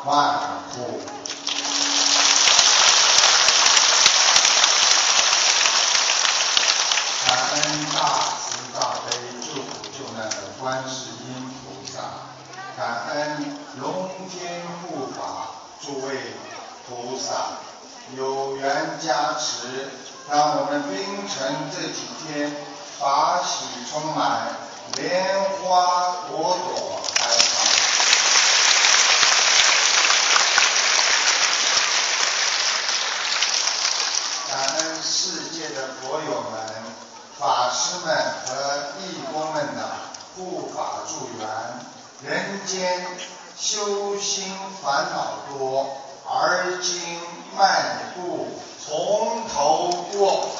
[0.05, 0.37] 万
[0.69, 1.01] 户。
[7.25, 7.99] 感恩大
[8.37, 9.65] 慈大悲救苦
[9.97, 12.01] 救难的观世音菩萨，
[12.77, 15.47] 感恩龙天护法
[15.81, 16.35] 诸位
[16.87, 17.57] 菩萨，
[18.15, 19.89] 有缘加持，
[20.29, 22.55] 让我们冰城这几天
[22.99, 24.47] 法喜充满，
[24.97, 27.65] 莲花朵朵开放。
[34.49, 36.53] 感恩世界的佛友们、
[37.39, 38.15] 法师们
[38.45, 38.49] 和
[38.99, 39.79] 义工们的
[40.35, 41.47] 护法助缘。
[42.23, 43.05] 人间
[43.57, 45.97] 修心烦恼多，
[46.29, 47.19] 而今
[47.57, 50.51] 迈步从头过。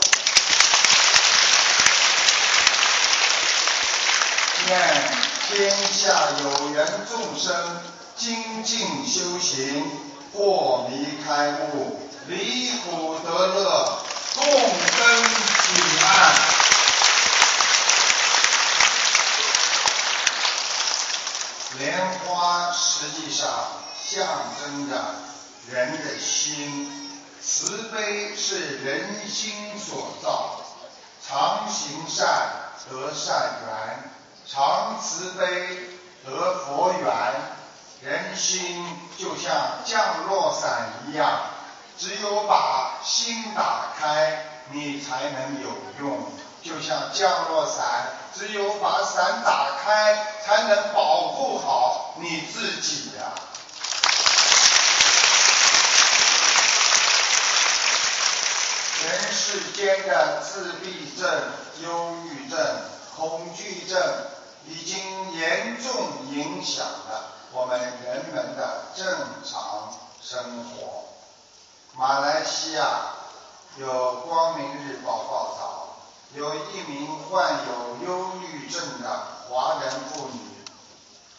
[4.68, 5.14] 愿
[5.48, 7.82] 天下有缘众生
[8.16, 9.92] 精进修行，
[10.34, 14.00] 破迷开悟，离苦得乐，
[14.36, 16.36] 共登彼岸。
[21.80, 23.50] 莲花实际上
[24.08, 24.28] 象
[24.62, 25.16] 征着
[25.72, 26.92] 人的心，
[27.42, 30.62] 慈悲是人心所造，
[31.28, 32.52] 常行善
[32.90, 34.11] 得善缘，
[34.54, 35.80] 常慈悲
[36.26, 37.12] 得佛缘。
[38.02, 38.86] 人心
[39.18, 41.40] 就像降落伞一样，
[41.98, 46.34] 只有把心打开，你才能有用。
[46.64, 53.32] 就像降落伞，只有把伞打开，才能保护好你自己呀、
[59.04, 61.42] 人世间的自闭症、
[61.84, 62.60] 忧郁症、
[63.16, 64.00] 恐惧症，
[64.68, 69.06] 已经严重影响了我们人们的正
[69.44, 71.04] 常生活。
[71.94, 73.14] 马来西亚
[73.78, 73.88] 有
[74.28, 75.88] 《光明日报》报道，
[76.34, 80.40] 有一名患有忧郁症的华人妇女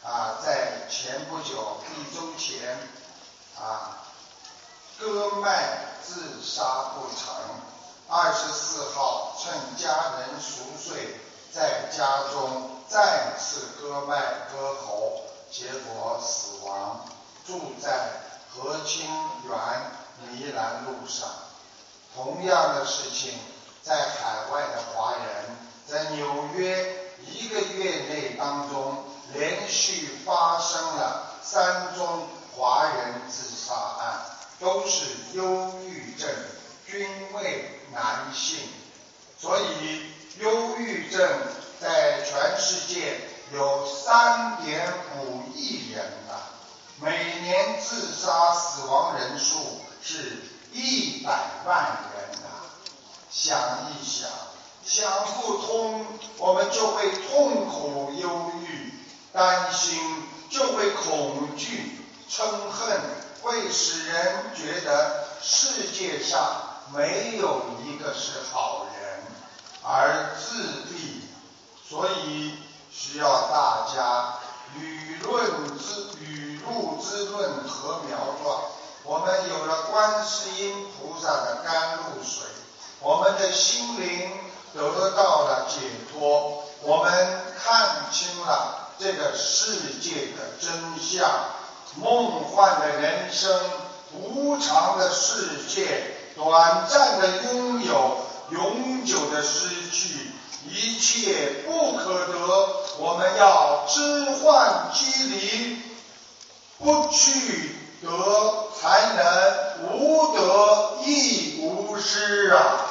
[0.04, 2.78] 啊，在前不久一周前
[3.58, 4.02] 啊
[4.98, 7.34] 割脉自杀不成，
[8.08, 11.20] 二十四号趁家人熟睡，
[11.54, 14.18] 在家中再次割脉
[14.50, 17.04] 割喉，结果死亡，
[17.46, 18.08] 住在
[18.50, 19.06] 和清
[19.48, 21.28] 园宜兰路上。
[22.14, 23.38] 同样的事情，
[23.82, 34.20] 在海外的华人，在纽约一个月内当中，连续发生了三宗华人自杀案，
[34.58, 36.30] 都是忧郁症，
[36.86, 38.58] 均为男性。
[39.38, 41.20] 所以，忧郁症
[41.80, 43.20] 在全世界
[43.52, 46.48] 有三点五亿人啊，
[47.00, 49.58] 每年自杀死亡人数
[50.02, 51.32] 是一百
[51.66, 52.48] 万人呐、
[53.30, 53.58] 想
[53.90, 54.28] 一想，
[54.84, 56.06] 想不通，
[56.38, 58.94] 我们就会痛苦、忧郁、
[59.32, 59.98] 担心，
[60.50, 63.00] 就会恐惧、嗔恨，
[63.42, 69.01] 会使人觉得世界上没有一个是好人，
[69.82, 71.22] 而自闭。
[71.88, 72.54] 所以
[72.90, 74.34] 需要大家
[74.78, 78.62] 舆论之雨露滋润禾苗壮。
[79.04, 82.46] 我们有了观世音菩萨的甘露水，
[83.00, 84.30] 我们的心灵
[84.72, 85.80] 得到了解
[86.10, 91.28] 脱，我们看清了这个世界的真相。
[91.96, 93.60] 梦幻的人生，
[94.14, 98.16] 无常的世界，短暂的拥有，
[98.52, 100.30] 永久的失去，
[100.68, 102.68] 一切不可得。
[102.98, 105.78] 我们要知患机离，
[106.78, 112.86] 不去得，才能无得亦无失啊！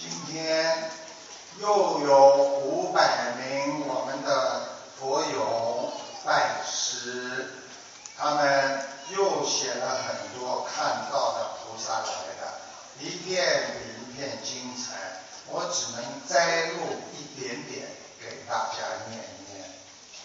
[0.00, 0.90] 今天
[1.60, 2.32] 又有
[2.64, 5.92] 五百名我们的佛友
[6.24, 7.48] 拜师，
[8.18, 12.06] 他们又写了很多看到的菩萨来
[12.40, 12.42] 的，
[12.98, 15.20] 一片比一片精彩。
[15.48, 16.80] 我只能摘录
[17.12, 17.86] 一点点
[18.20, 18.78] 给大家
[19.10, 19.64] 念一念。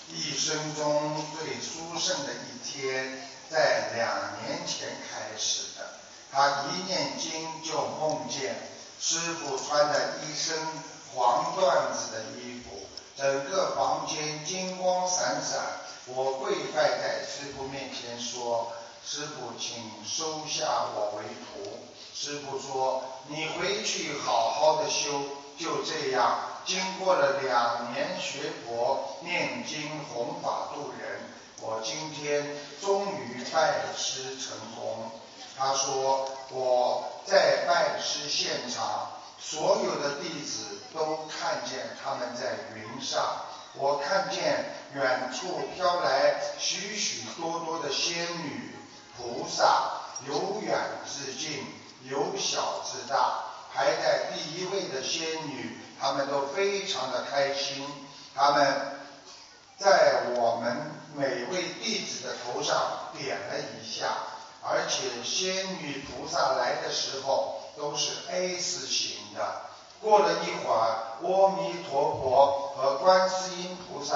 [0.09, 4.07] 一生中最殊胜的一天，在两
[4.41, 5.85] 年前开始的。
[6.31, 8.55] 他一念经就梦见
[8.99, 10.57] 师傅穿着一身
[11.13, 12.87] 黄缎子的衣服，
[13.17, 15.80] 整个房间金光闪闪。
[16.07, 18.71] 我跪拜在师傅面前说
[19.05, 21.79] ：“师傅，请收下我为徒。”
[22.13, 25.21] 师傅说：“你回去好好的修。”
[25.59, 31.19] 就这样，经过了两年学佛、念经、弘法度人，
[31.61, 35.11] 我今天终于拜师成功。
[35.55, 43.43] 他说我在拜师现场，所有的弟子都看见他们在云上，
[43.75, 48.75] 我看见远处飘来许许多多的仙女、
[49.17, 51.65] 菩萨，由远至近，
[52.09, 53.45] 由小至大。
[53.73, 57.87] 排在第一位的仙女，她们都非常的开心，
[58.35, 58.97] 她们
[59.77, 64.07] 在我们每位弟子的头上点了一下，
[64.61, 69.70] 而且仙女菩萨来的时候都是 A 字形的。
[70.01, 74.15] 过了一会儿，阿弥陀佛和观世音菩萨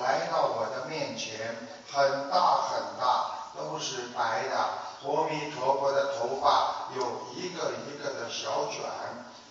[0.00, 1.54] 来到我的面前，
[1.92, 4.56] 很大很大，都是白的。
[5.04, 7.02] 阿弥陀佛的头发有
[7.34, 8.80] 一个一个的小卷，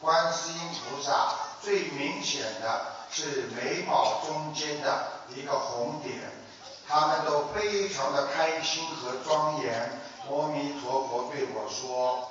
[0.01, 0.59] 观世音
[0.89, 1.29] 菩萨
[1.61, 2.81] 最明显的
[3.11, 6.15] 是眉毛中间的一个红点，
[6.87, 10.01] 他们都非常的开心和庄严。
[10.31, 12.27] 阿弥陀佛对我说：“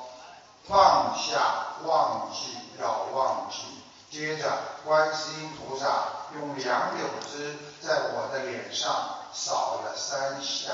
[0.66, 1.38] 放下，
[1.84, 4.46] 忘记，要忘记。”接着，
[4.84, 6.06] 观世音菩萨
[6.36, 10.72] 用杨柳枝在我的脸上扫了三下。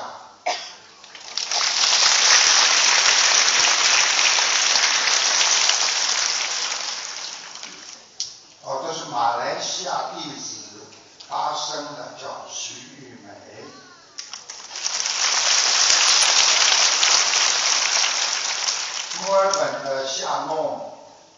[8.62, 10.84] 哦，这是马来西亚弟子
[11.26, 13.30] 发生的，叫徐玉梅。
[19.22, 20.92] 墨尔本的夏梦，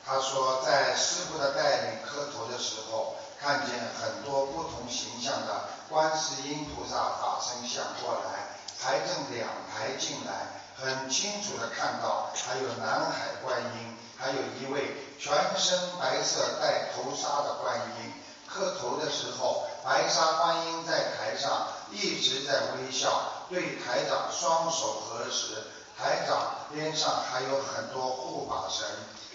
[0.04, 18.12] 他说在师傅的带领磕头的时候，看见很多不同形象的观世音菩萨法身像过来，排正两排进来，很清楚的看到还有南海观音，还有一位全身白色戴头纱的观音。
[18.48, 25.64] 磕头的时候，白纱观音在台上一直在微笑，对台长双手合十。
[25.98, 28.84] 台长边上还有很多护法神，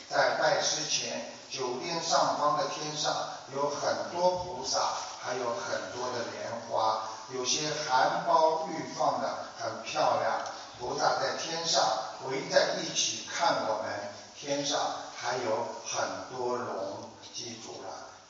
[0.09, 3.13] 在拜师前，酒店上方的天上
[3.53, 4.79] 有很多菩萨，
[5.21, 7.03] 还有很多的莲花，
[7.33, 9.29] 有些含苞欲放的，
[9.59, 10.39] 很漂亮。
[10.79, 11.83] 菩萨在天上
[12.29, 13.91] 围在一起看我们，
[14.39, 14.79] 天上
[15.15, 17.89] 还有很多龙，记住了，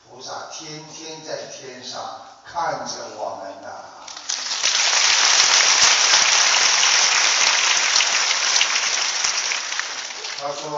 [0.10, 2.02] 菩萨天天在天上
[2.44, 3.97] 看着我们的。
[10.40, 10.70] 他说：“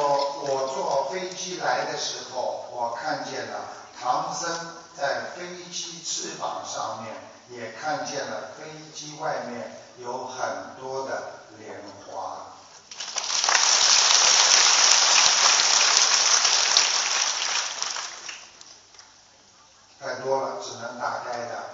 [0.48, 3.60] 我坐飞机来的时候，我看见了
[4.00, 4.50] 唐僧
[4.96, 7.14] 在飞机翅膀上面，
[7.50, 12.38] 也看见了飞机外面有很多的莲花。”
[20.00, 21.66] 太多了，只能大概的。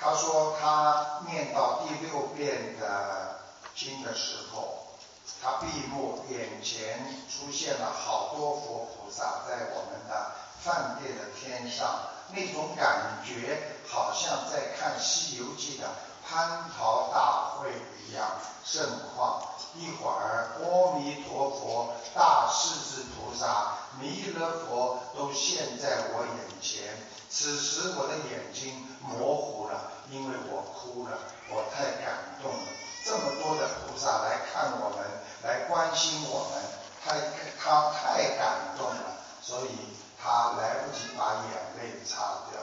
[0.00, 3.40] 他说他念到第六遍的
[3.74, 4.91] 经的时候，
[5.40, 15.88] 他闭目，眼前出现了好多佛菩萨在我们的饭店的天上，那种感觉好像在看《西游记》的
[16.28, 17.70] 蟠桃大会
[18.06, 18.28] 一样
[18.64, 19.42] 盛况。
[19.74, 26.94] 一会儿，阿弥陀佛、大势至菩萨、弥勒佛都现在我眼前。
[27.30, 31.18] 此时我的眼睛模糊了，因为我哭了，
[31.48, 32.68] 我太感动了。
[33.04, 35.04] 这么多的菩萨来看我们，
[35.42, 36.62] 来关心我们，
[37.04, 37.14] 他
[37.62, 39.70] 他太感动了，所以
[40.22, 42.60] 他来不及把眼泪擦掉。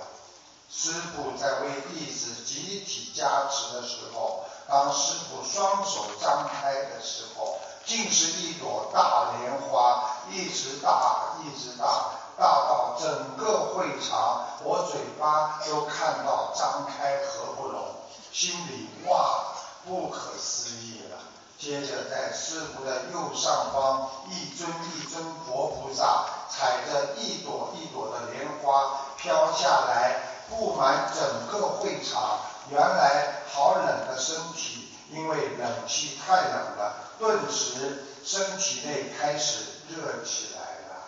[0.71, 17.83] 师傅在为弟子集体加持的时候，当师傅双手张开的时候，竟是一朵大莲花，一直大，一直大，大到整个会场，我嘴巴都看到张开合不拢，
[18.31, 19.43] 心里哇，
[19.85, 21.17] 不可思议了。
[21.57, 30.21] 接着在师傅的右上方，一尊一尊佛菩萨踩着一朵一朵的莲花飘下来。
[30.49, 32.39] 布满整个会场，
[32.71, 41.05] 原来好冷的身体，因为冷气太冷了，顿时身体内开始热起来了。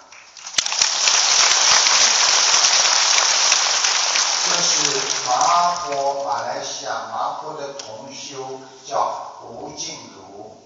[4.40, 4.99] 这这是
[5.29, 10.57] 麻坡，马来西亚麻坡的同修叫吴静茹。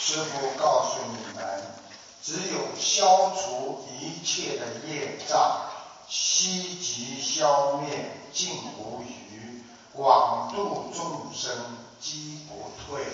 [0.00, 1.74] 师傅告诉你们。
[2.22, 5.62] 只有消除一切的业障，
[6.06, 13.04] 悉即消灭尽无余，广度众生积不退，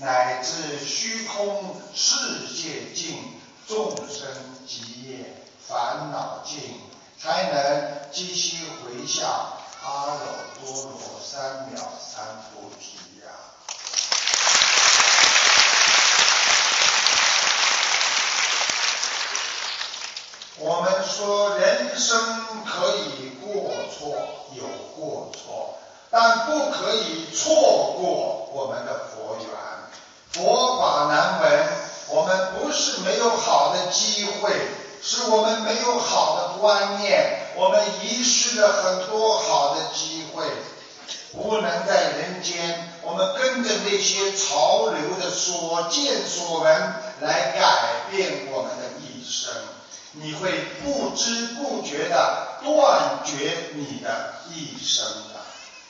[0.00, 3.37] 乃至虚空世界尽，
[3.68, 4.26] 众生
[4.66, 6.80] 极业烦恼尽，
[7.22, 9.28] 才能积息回向
[9.84, 13.28] 阿耨多罗三藐三菩提呀。
[20.58, 22.18] 我们说人生
[22.64, 24.16] 可以过错，
[24.54, 24.64] 有
[24.96, 25.78] 过错，
[26.10, 27.52] 但不可以错
[28.00, 29.46] 过我们的佛缘。
[30.32, 31.68] 佛法难闻，
[32.08, 34.52] 我们不是没有好的机会，
[35.02, 40.44] 是我们没有好的观念，我们遗失了很多好的机会。
[41.32, 46.70] 不能在人间，我们跟着那些潮流的所见所闻
[47.20, 49.50] 来改变我们的一生。
[50.12, 50.50] 你会
[50.84, 55.40] 不知不觉的断绝你的一生的，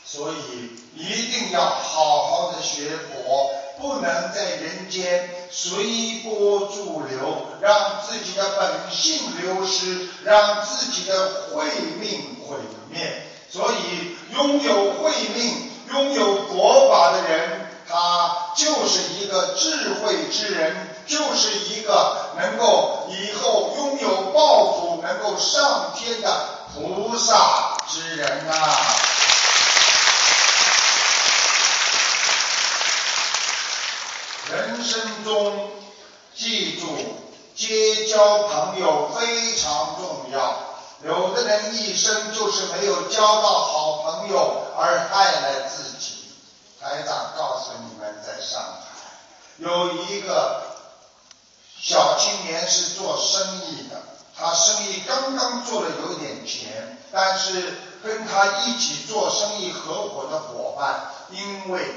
[0.04, 3.50] 所以一定要好好的学佛，
[3.80, 11.64] 不能在人间随波逐流，让自己的本性流失，让自己的慧
[12.00, 12.56] 命毁
[12.90, 13.22] 灭。
[13.50, 17.64] 所以拥有慧命、拥有佛法的人。
[17.90, 20.76] 他就是一个智慧之人，
[21.06, 28.52] 就是一个能够以后拥有抱负、能够上天的菩萨之人呐。
[34.50, 35.70] 人生中，
[36.34, 36.86] 记住
[37.54, 40.56] 结交朋友非常重要。
[41.04, 46.14] 有的人一生就是没有交到好朋友，而害了自己。
[46.80, 48.88] 台长告诉你们，在上海
[49.58, 50.62] 有一个
[51.78, 54.00] 小青年是做生意的，
[54.36, 61.94] 他生意刚刚做了有点钱，但是跟他一起做生意合伙的伙伴，因为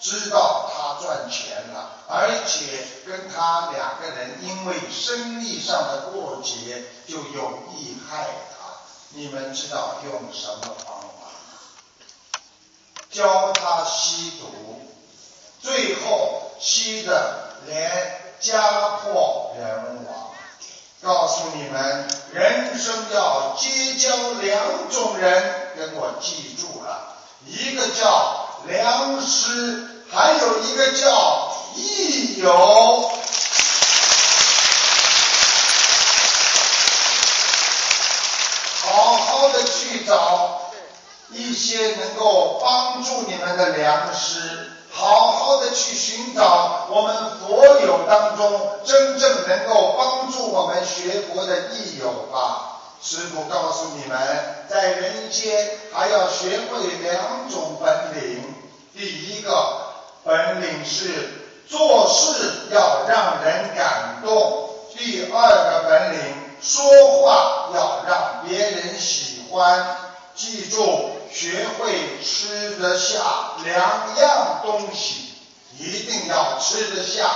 [0.00, 8.66] 知道他赚钱了，而且跟他两个人因为生意上的过节就有意害他。
[9.10, 12.40] 你们知道用什么方法？
[13.10, 14.80] 教他吸毒，
[15.60, 20.30] 最后吸的连家破人亡。
[21.02, 33.10] 告诉你们，人生要结交两种人，跟我记住了，一个叫良师，还有一个叫益友。
[38.82, 40.62] 好好的去找
[41.30, 52.80] 一些能够帮助你们的良师，好好的去寻找我们佛友当中真正能够帮助我们学佛的益友吧。
[53.00, 58.54] 师父告诉你们，在人间还要学会两种本领。
[58.92, 59.89] 第一个
[60.24, 66.20] 本领是做事要让人感动；第二个本领
[66.60, 66.82] 说
[67.22, 69.96] 话要让别人喜欢。
[70.36, 73.18] 记住，学会吃得下
[73.64, 73.76] 两
[74.18, 75.34] 样东西，
[75.78, 77.30] 一定要吃得下。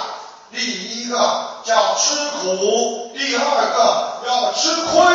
[0.51, 1.17] 第一个
[1.65, 5.15] 叫吃苦，第二个要吃亏。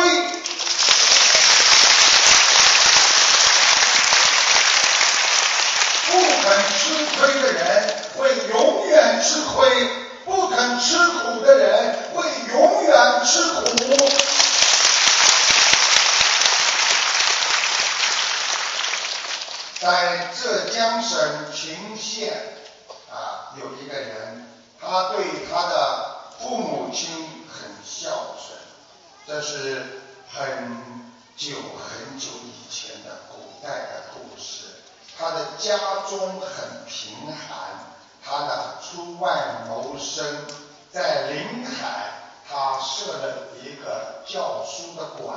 [6.10, 9.88] 不肯吃亏的人会永远吃亏，
[10.24, 13.60] 不肯吃苦的人会永远吃苦。
[19.80, 21.18] 在浙江省
[21.54, 22.34] 秦县
[23.10, 24.46] 啊，有一个人，
[24.78, 27.08] 他对他的父母亲
[27.48, 28.58] 很孝顺，
[29.26, 30.76] 这是很
[31.36, 32.49] 久很久以。
[35.20, 35.76] 他的家
[36.08, 37.58] 中很贫寒，
[38.24, 40.46] 他呢出外谋生，
[40.90, 42.10] 在临海
[42.48, 45.36] 他设了一个教书的馆，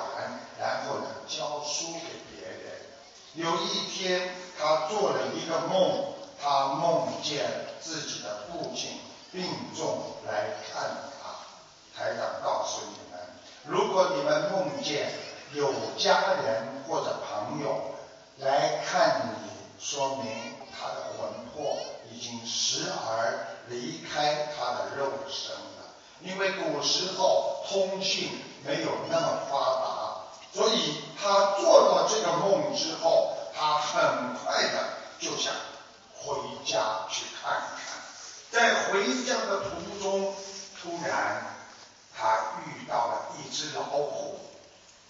[0.58, 2.00] 然后呢教书给
[2.32, 2.80] 别人。
[3.34, 7.46] 有一天，他做了一个梦，他梦见
[7.82, 9.02] 自己的父亲
[9.34, 10.90] 病重来看
[11.22, 12.00] 他。
[12.00, 13.20] 台长告诉你们，
[13.66, 15.12] 如果你们梦见
[15.52, 17.96] 有家人或者朋友
[18.40, 19.53] 来看你，
[19.84, 21.78] 说明他的魂魄
[22.10, 25.84] 已经时而离开他的肉身了。
[26.22, 28.30] 因为古时候通讯
[28.66, 30.18] 没有那么发达，
[30.54, 34.88] 所以他做到这个梦之后，他很快的
[35.20, 35.54] 就想
[36.16, 37.94] 回家去看看。
[38.52, 40.34] 在回家的途中，
[40.82, 41.44] 突然
[42.16, 44.40] 他遇到了一只老虎。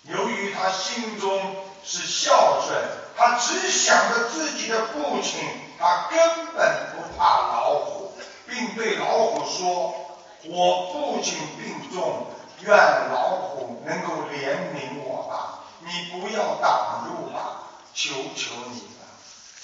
[0.05, 2.81] 由于他心中是孝顺，
[3.17, 5.41] 他只想着自己的父亲，
[5.77, 8.13] 他根本不怕老虎，
[8.47, 9.93] 并对老虎说
[10.47, 12.27] ：“我父亲病重，
[12.61, 12.77] 愿
[13.11, 17.63] 老虎能够怜悯我吧，你不要挡路吧，
[17.93, 19.03] 求求你了。”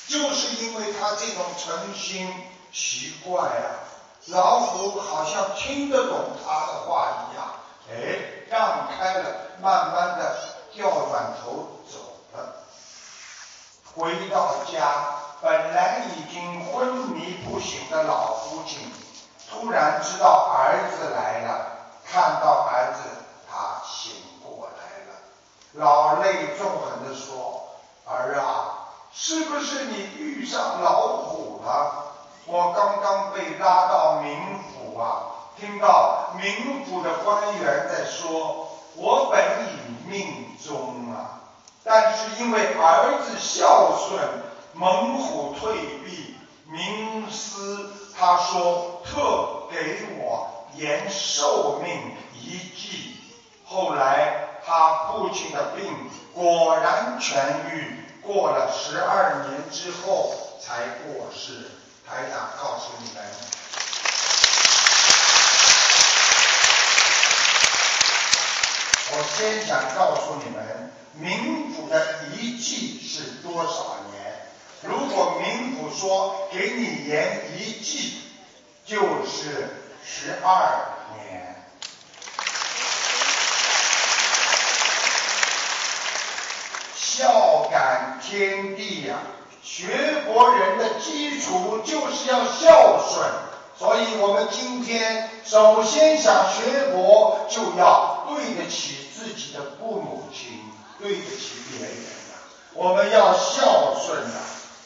[0.09, 2.33] 就是因为他这种诚心，
[2.73, 3.79] 奇怪啊，
[4.25, 7.45] 老虎好像听得懂他的话一样，
[7.89, 10.35] 哎，让开了，慢慢的
[10.73, 12.08] 调转头走。
[13.95, 14.79] 回到家，
[15.41, 18.79] 本来已经昏迷不醒的老父亲，
[19.49, 21.65] 突然知道儿子来了，
[22.05, 23.09] 看到儿子，
[23.49, 24.13] 他醒
[24.43, 25.19] 过来了，
[25.73, 27.69] 老泪纵横的说
[28.05, 32.05] ：“儿啊，是不是你遇上老虎了？
[32.45, 35.23] 我刚刚被拉到冥府啊，
[35.57, 41.41] 听到冥府的官员在说，我本已命终啊。”
[41.83, 44.19] 但是因为儿子孝顺，
[44.73, 46.35] 猛虎退避，
[46.69, 53.17] 冥司他说特给我延寿命一计。
[53.65, 61.71] 后来他父亲的病果然痊愈，过了十二年之后才过世。
[62.07, 63.23] 台长告诉你们，
[69.11, 70.91] 我先想告诉你们。
[71.21, 74.47] 冥府的遗迹是多少年？
[74.83, 78.21] 如果冥府说给你延一季，
[78.85, 79.67] 就是
[80.05, 80.79] 十二
[81.17, 81.55] 年。
[86.95, 89.17] 孝感天地呀，
[89.61, 93.29] 学佛人的基础就是要孝顺，
[93.77, 100.61] 所以我们今天首先想学佛，就要对得起自己的父母亲。
[100.99, 101.95] 对得起别人，
[102.73, 104.35] 我们要孝顺呐。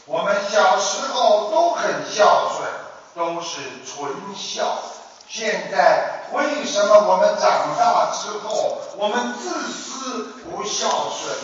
[0.05, 2.69] 我们小时候都很孝顺
[3.15, 4.77] 都是纯孝。
[5.27, 11.35] 现在为什么我们长大之后，我们自私不孝顺？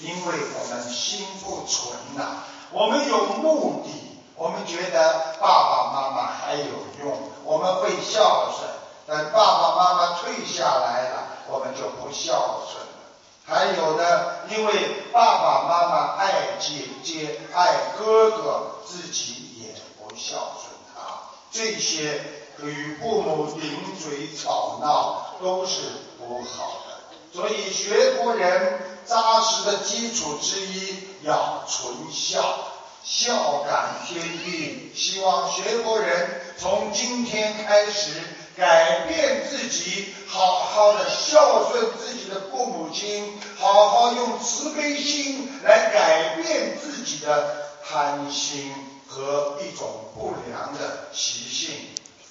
[0.00, 2.42] 因为我们心不纯呐、
[2.72, 6.64] 我们有目的，我们觉得爸爸妈妈还有
[7.04, 8.68] 用，我们会孝顺。
[9.06, 12.88] 等爸爸妈妈退下来了，我们就不孝顺了。
[13.46, 14.72] 还有的，因为
[15.12, 22.20] 爸爸妈妈爱姐姐、爱哥哥，自己也不孝顺他，这些
[22.62, 25.80] 与父母顶嘴吵闹都是
[26.18, 26.98] 不好的。
[27.32, 32.42] 所以学佛人扎实的基础之一要纯孝，
[33.04, 34.92] 孝感天地。
[34.96, 38.12] 希望学佛人从今天开始
[38.58, 48.74] 改变自己，好好的孝顺自己的父母亲，好好用慈悲心来改变自己的贪心
[49.06, 51.74] 和一种不良的习性。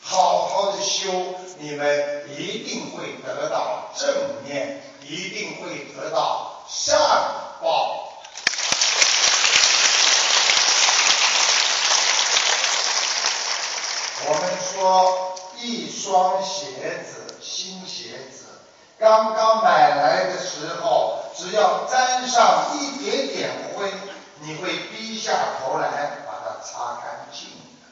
[0.02, 1.12] 好好的修，
[1.60, 4.14] 你们一定会得到正
[4.46, 6.98] 面，一定会得到善
[7.62, 8.04] 报。
[14.30, 18.46] 我们说一双鞋子，新鞋子，
[19.00, 23.92] 刚刚买来的时候，只要沾上一点点灰，
[24.42, 27.88] 你会低下头来把它擦干净的。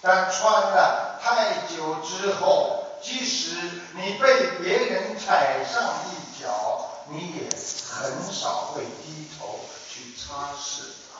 [0.00, 3.56] 但穿了太久之后，即使
[3.94, 7.48] 你被别人踩上一脚，你也
[7.90, 9.58] 很少会低头
[9.90, 11.18] 去擦拭它。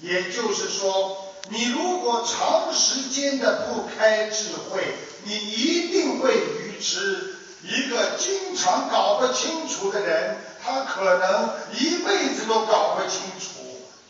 [0.00, 1.16] 也就是说，
[1.48, 4.96] 你如果长时间的不开智慧，
[5.28, 7.34] 你一定会愚痴。
[7.62, 13.60] 一个经常搞不清楚的人，他可能一辈子都搞不清楚。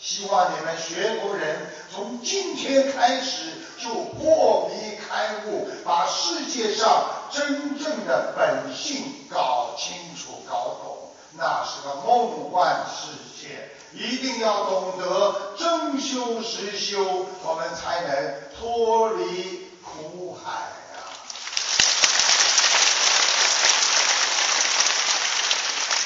[0.01, 3.47] 希望你们学佛人从今天开始
[3.83, 11.11] 就破迷开悟，把世界上真正的本性搞清楚、搞懂。
[11.37, 13.09] 那是个梦幻世
[13.41, 20.99] 界，一定要懂得真修实修，我们才能脱离苦海呀、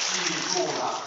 [0.09, 0.19] 记
[0.53, 1.01] 住了，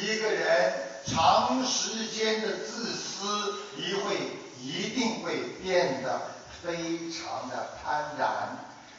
[0.00, 0.72] 一个人
[1.04, 4.16] 长时间的自私，一会
[4.62, 6.18] 一定会变得
[6.62, 6.74] 非
[7.10, 8.56] 常的贪婪；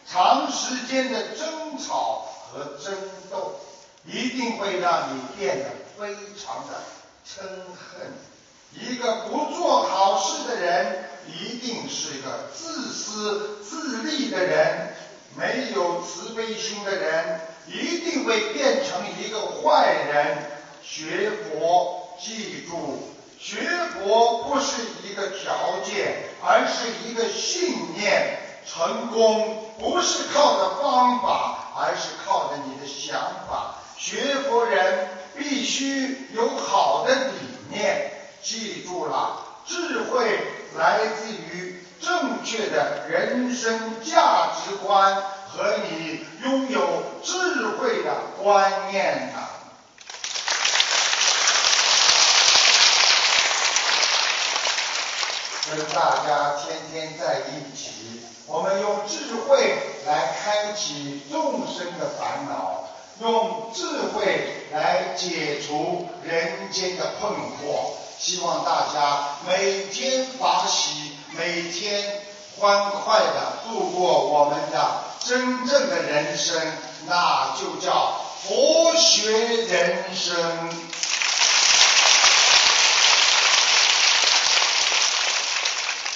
[0.08, 2.94] 长时间的争吵和争
[3.32, 3.60] 斗，
[4.06, 6.76] 一定会让你变得非常的
[7.26, 7.42] 嗔
[7.76, 8.14] 恨。
[8.74, 14.94] 一个不做好事的人，一定是一个自私自利的人，
[15.36, 20.38] 没有慈悲心的人，一定会变成一个坏人。
[20.82, 23.60] 学佛，记住，学
[23.94, 28.40] 佛不是一个条件，而是一个信念。
[28.66, 33.18] 成功不是靠着方法，而是靠着你的想
[33.50, 33.76] 法。
[33.98, 35.08] 学佛人
[35.38, 37.32] 必须有好的理
[37.70, 38.12] 念，
[38.44, 40.40] 记住了，智慧
[40.76, 45.24] 来自于正确的人生价值观
[45.58, 48.14] 和你拥有智慧的
[48.44, 49.50] 观念呐、
[55.72, 62.90] 跟大家天天在一起，我们用智慧来开启众生的烦恼，
[63.22, 67.94] 用智慧来解除人间的困惑。
[68.20, 72.22] 希望大家每天法喜，每天
[72.60, 76.56] 欢快的度过我们的真正的人生，
[77.06, 78.14] 那就叫
[78.48, 79.30] 佛学
[79.66, 80.38] 人生。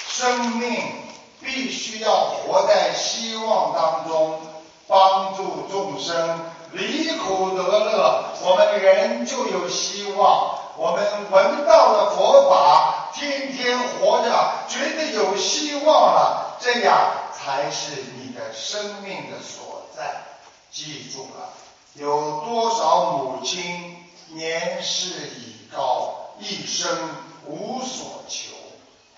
[0.08, 0.94] 生命
[1.42, 4.40] 必须要活在希望当中，
[4.88, 6.40] 帮助众生
[6.70, 10.58] 离苦得乐，我们人就有希望。
[10.78, 16.96] 我们闻到了佛法，天天活着，觉得有希望了，这样
[17.38, 17.90] 才是
[18.34, 20.22] 的生命的所在。
[20.70, 21.52] 记住了，
[21.94, 27.10] 有多少母亲年事已高，一生
[27.44, 28.54] 无所求。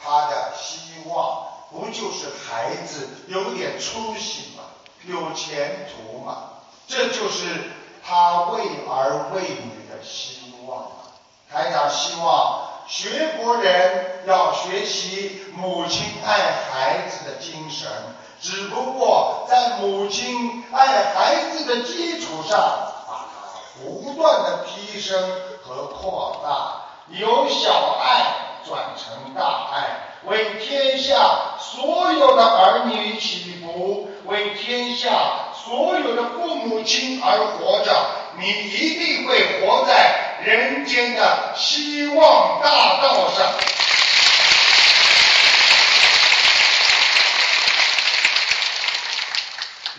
[0.02, 4.64] 她的希望不就是孩子有点出息吗？
[5.06, 6.50] 有前途吗？
[6.88, 7.70] 这就是
[8.06, 11.16] 他为儿为女的希望啊！
[11.50, 17.88] 台长希望学佛人要学习母亲爱孩子的精神，
[18.40, 22.58] 只不过在母亲爱孩子的基础上，
[23.06, 25.18] 把它不断的提升
[25.62, 26.82] 和扩大，
[27.18, 28.26] 由小爱
[28.66, 29.84] 转成大爱，
[30.26, 31.14] 为天下
[31.58, 35.10] 所有的儿女祈福，为天下
[35.64, 37.92] 所有的父母亲而活着，
[38.38, 43.46] 你一定会活在人间的希望大道上。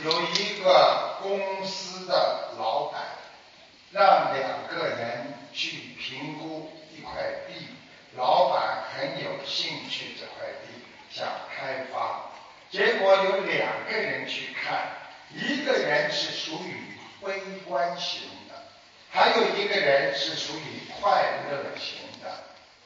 [0.05, 3.01] 有一个公司的老板
[3.91, 7.69] 让两个人去评估一块地，
[8.15, 12.29] 老板很有兴趣这块地，想开发。
[12.69, 14.89] 结果有两个人去看，
[15.33, 18.61] 一个人是属于悲观型的，
[19.09, 22.31] 还有一个人是属于快乐型的。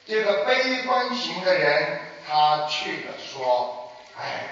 [0.06, 4.48] 这个悲观型的人，他去了说：“哎，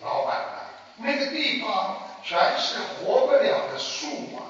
[0.00, 0.44] 老板，
[0.98, 4.06] 那个地方全是活不了的树
[4.36, 4.42] 啊，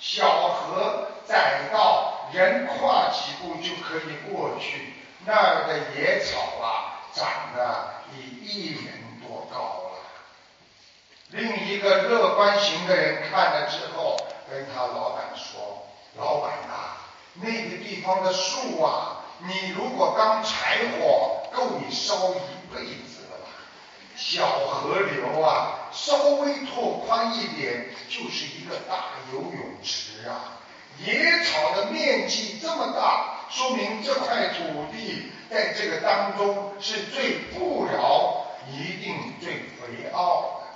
[0.00, 4.94] 小河窄道，人跨几步就可以过去。
[5.26, 9.98] 那儿的野草啊，长得比一人多高了。”
[11.30, 14.16] 另一个乐观型的人看了之后，
[14.48, 15.84] 跟他老板说
[16.16, 16.96] ：“老板啊，
[17.34, 23.50] 那个地方的树啊，你如果当柴火，够你烧一辈子了吧？
[24.16, 30.58] 小河流啊，稍微拓宽一点，就是一个大游泳池啊。
[31.04, 40.68] 野草的面积这么大，说明这块土地在这个当中是最富饶，一定最肥沃的。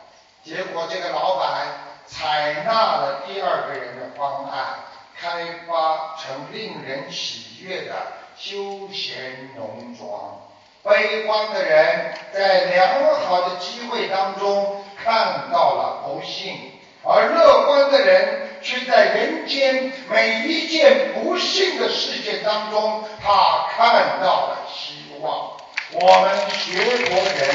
[0.45, 1.67] 结果这个老板
[2.07, 4.77] 采纳了第二个人的方案，
[5.19, 7.95] 开发成令人喜悦的
[8.37, 10.41] 休闲农庄。
[10.85, 16.73] 悲观的人在良好的机会当中看到了不幸，
[17.03, 25.57] 而乐观的人却在人间每一件不幸的事件当中，他看到了希望。
[25.95, 27.55] 我们学佛人。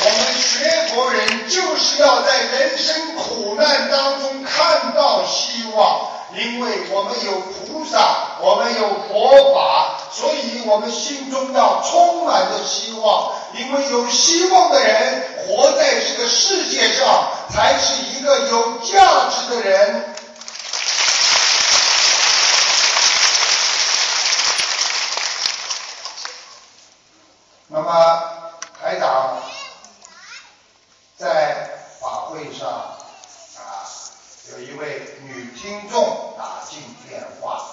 [0.00, 13.32] 我们学佛人就是要在人生苦难当中看到希望，因为我们有菩萨，我们有佛法，所以我们心中要充满着希望。
[13.54, 20.14] 因为有希望的人活在这个世界上，才是一个有价值的人。
[27.70, 28.22] 那么，
[28.80, 29.42] 台长
[31.16, 31.68] 在
[32.00, 33.84] 法会上啊，
[34.52, 37.64] 有一位女听众打进电话，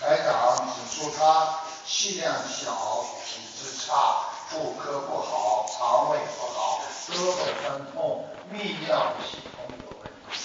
[0.00, 10.38] 台长指出她气量小、体质差、妇科不好、肠胃不好、胳膊酸痛、泌尿系统有问题、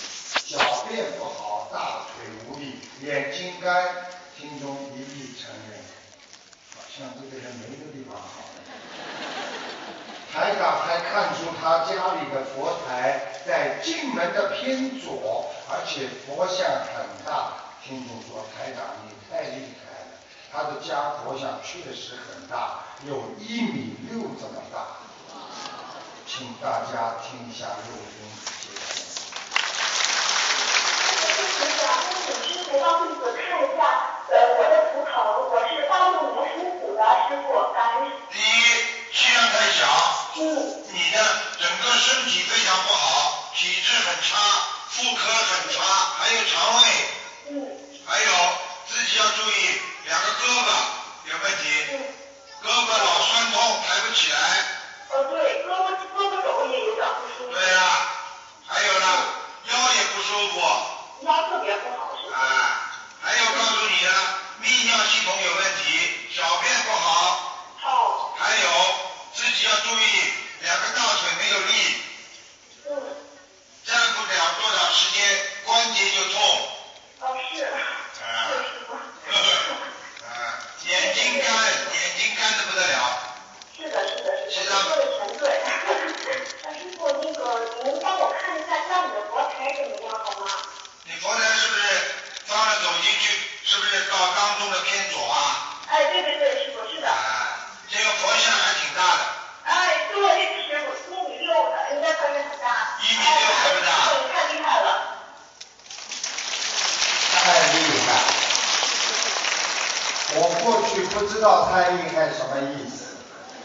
[0.48, 0.57] 小
[0.88, 3.86] 便不好、大腿无力、眼睛干，
[4.36, 5.80] 听众一一承认，
[6.76, 8.41] 好像这个人没个地方好。
[10.34, 17.53] 台长还看出他家里的佛台在进门的偏左，而且佛像很大。
[17.82, 20.12] 听众说：“台长，你太厉害了，
[20.52, 25.03] 他的家佛像确实很大，有一米六这么大。”
[26.27, 28.27] 请大家听一下录音，
[28.60, 28.81] 谢谢。
[31.47, 31.88] 师傅啊，
[32.26, 33.80] 请师傅帮弟子看一下，
[34.27, 35.14] 呃，我的图腾，
[35.47, 38.11] 我是八六年属虎的，师傅，感恩。
[38.31, 38.43] 第一，
[39.14, 39.80] 气量太小。
[40.35, 40.41] 嗯。
[40.91, 41.18] 你的
[41.60, 44.35] 整个身体非常不好，体质很差，
[44.89, 45.80] 妇科很差，
[46.19, 46.84] 还有肠胃。
[47.52, 47.53] 嗯。
[48.06, 48.27] 还有
[48.89, 50.68] 自己要注意，两个胳膊
[51.26, 51.85] 有问题。
[51.91, 51.99] 嗯。
[52.64, 54.38] 胳膊老酸痛，抬不起来。
[55.10, 57.52] 呃，对，胳膊胳膊肘也有点不舒服。
[57.53, 58.10] 对呀、
[58.68, 59.06] 还有呢，
[59.69, 60.60] 腰也不舒服。
[61.22, 62.38] 腰特别不好，是吧？
[62.38, 62.91] 啊，
[63.22, 67.07] 还有告诉你啊，泌尿系统有问题，小便不好。
[67.84, 68.34] 哦。
[68.38, 68.69] 还有
[69.34, 71.95] 自己要注意，两个大腿没有力，
[72.89, 72.91] 嗯。
[73.85, 76.69] 站不了多少时间，关节就痛。
[77.22, 77.64] 哦，是。
[77.64, 77.69] 啊
[78.49, 78.93] 是师傅。
[80.26, 81.53] 啊，眼睛干，
[81.93, 83.22] 眼睛干的不得了。
[83.77, 85.61] 是的，是的，是的，是的说的全对。
[86.64, 87.39] 那师傅，那个
[87.84, 90.52] 您帮我看一下家里的佛台怎么样，好吗？
[91.03, 91.81] 你佛台是不是
[92.47, 95.76] 放了走进去，是不是到当中的偏左啊？
[95.92, 97.08] 哎，对对对，师傅是的。
[97.08, 99.22] 啊，这个佛像还挺大的。
[99.66, 102.98] 哎，对，师傅一米六的，应该算是很大。
[103.04, 104.88] 一米六还不大哎对，太厉害了。
[107.44, 107.44] 太
[107.74, 107.78] 厉
[108.08, 108.08] 害！
[110.38, 113.18] 我过去不知道太厉害什么意思，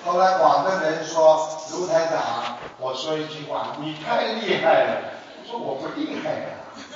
[0.05, 4.97] 后来广东人说卢台长，我说一句话，你太厉害了。
[5.43, 6.49] 我说我不厉害呀，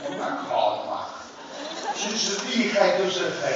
[0.04, 1.13] 我蛮好的嘛。
[1.96, 3.52] 其实厉害就是很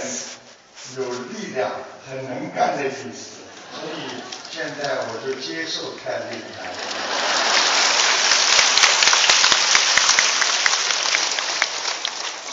[0.97, 1.71] 有力量、
[2.09, 3.43] 很能干的意思，
[3.73, 6.69] 所以现在我就接受太厉害。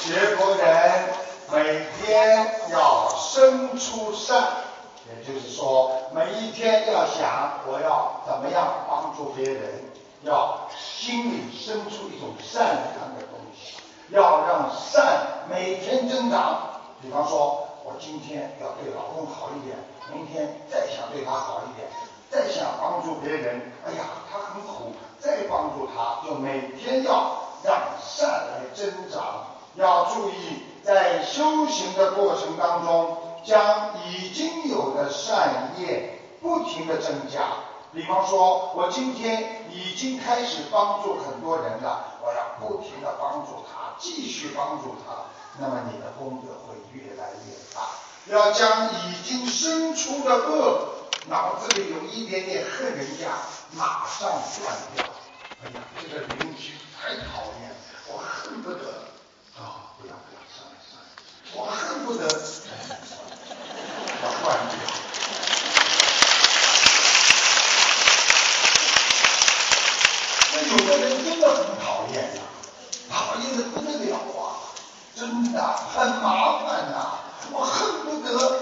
[0.04, 1.10] 学佛人
[1.52, 4.48] 每天要生出善，
[5.08, 9.84] 也就是说每一天要想我要怎么样帮助别人，
[10.24, 13.25] 要心里生出一种善良的，
[14.10, 16.60] 要让善每天增长。
[17.02, 19.78] 比方说，我今天要对老公好一点，
[20.12, 21.88] 明天再想对他好一点，
[22.30, 27.32] 再想帮助别人，哎呀，他很苦，再帮助他，就每天要
[27.64, 29.46] 让善来增长。
[29.76, 37.42] 要注意，在修行的过程当中，将已经有的善业不停的增加。
[37.94, 45.26] 比方说，我今天已经开始帮助很多人了，我要不停的帮助他，继续帮助他，
[45.60, 47.90] 那么你的功德会越来越大。
[48.28, 50.96] 要将已经生出的恶，
[51.30, 53.38] 脑子里有一点点恨人家，
[53.74, 55.06] 马上断掉。
[55.64, 57.76] 哎呀，这个邻居太讨厌，
[58.08, 59.06] 我恨不得。
[59.58, 61.08] 啊，不要不要，算了算了，
[61.54, 62.24] 我恨不得
[64.22, 64.76] 要换掉。
[70.52, 72.42] 那有的人真的很讨厌呀，
[73.10, 74.60] 讨厌的不得了啊，
[75.16, 77.20] 真的很麻烦呐，
[77.52, 78.60] 我恨不得。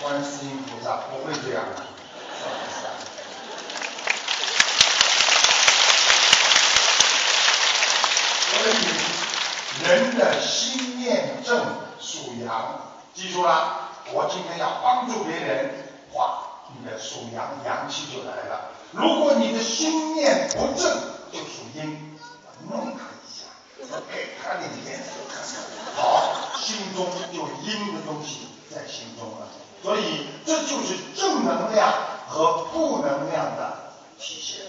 [0.00, 1.82] 观世音菩萨不会这样的，
[2.40, 2.96] 算了算了。
[8.50, 11.66] 所以人的心念正
[12.00, 12.80] 属阳，
[13.12, 16.44] 记住了，我今天要帮助别人，哇，
[16.78, 18.70] 你的属阳，阳气就来了。
[18.92, 20.98] 如果你的心念不正，
[21.30, 22.18] 就属阴，
[22.70, 23.04] 弄他
[23.80, 29.46] 一下，给他点颜色看看，好，心中就阴的东西在心中了。
[29.82, 31.92] 所以这就是正能量
[32.28, 34.66] 和负能量的体现。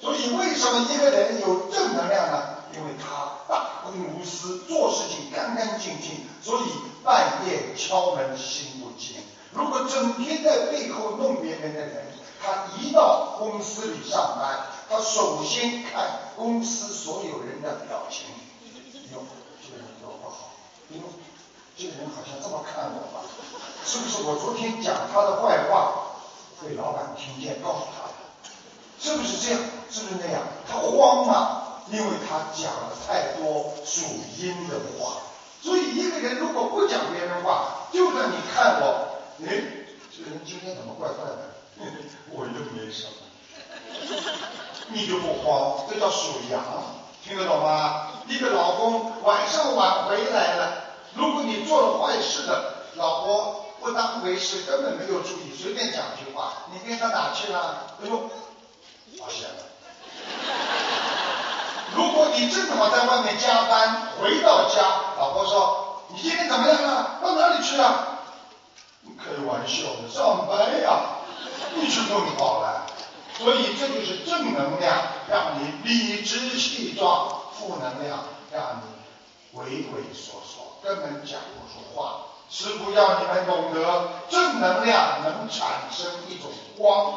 [0.00, 2.58] 所以为什么一个人有正能量呢？
[2.74, 6.72] 因为他大公无私，做事情干干净净，所以
[7.04, 9.16] 半夜敲门心不惊。
[9.52, 12.06] 如果整天在背后弄别人的人，
[12.40, 18.24] 他一到公司里上班，他首先看公司所有人的表情。
[19.12, 19.22] 哟，
[19.62, 20.50] 这个人对我不好。
[20.90, 21.00] 哟，
[21.76, 23.24] 这个人好像这么看我吧？
[23.84, 26.16] 是不是我昨天讲他的坏话，
[26.62, 28.14] 被老板听见告诉他了？
[28.98, 29.60] 是不是这样？
[29.90, 30.42] 是不是那样？
[30.68, 31.58] 他慌嘛？
[31.90, 34.06] 因为他讲了太多属
[34.38, 35.16] 阴的话，
[35.60, 39.62] 所以一个人如果不讲别人话，就算你看我，哎，
[40.16, 41.50] 这个人今天怎么怪怪的？
[42.30, 43.12] 我又没什么，
[44.88, 46.62] 你就不慌，这叫属阳，
[47.24, 48.08] 听得懂吗？
[48.28, 50.72] 一个老公晚上晚回来了，
[51.14, 57.84] 如果你做了坏事的，老婆不当回事，根本没有注意，随便讲句话，你跟他哪去了？
[58.02, 58.30] 哎呦，
[59.18, 59.62] 发现了。
[61.94, 64.80] 如果你正好在外面加班，回到家，
[65.18, 67.18] 老婆说：“你今天怎么样了？
[67.22, 68.08] 到哪里去了？”
[69.18, 71.00] 开玩笑的，上班呀，
[71.74, 72.86] 你就更好了。
[73.42, 77.28] 所以这就是正能量，让你理直气壮；
[77.58, 78.20] 负能量，
[78.52, 82.26] 让你畏畏缩缩，根本讲不出话。
[82.48, 87.14] 师傅要你们懂得，正能量能产生一种光。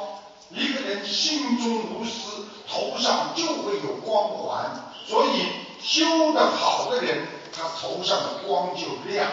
[0.50, 4.72] 一个人心中无私，头上就会有光环。
[5.08, 5.46] 所以
[5.82, 9.28] 修得好的人，他头上的光就亮。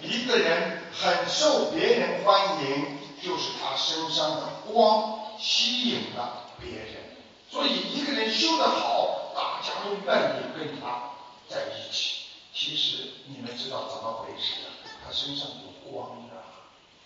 [0.00, 7.16] 一个人很受别人欢迎，就是他身上的光吸引了别人。
[7.50, 11.10] 所以一个人修得好，大家都愿意跟他
[11.48, 12.26] 在一起。
[12.52, 14.66] 其实你们知道怎么回事？
[15.04, 16.34] 他身上有光的，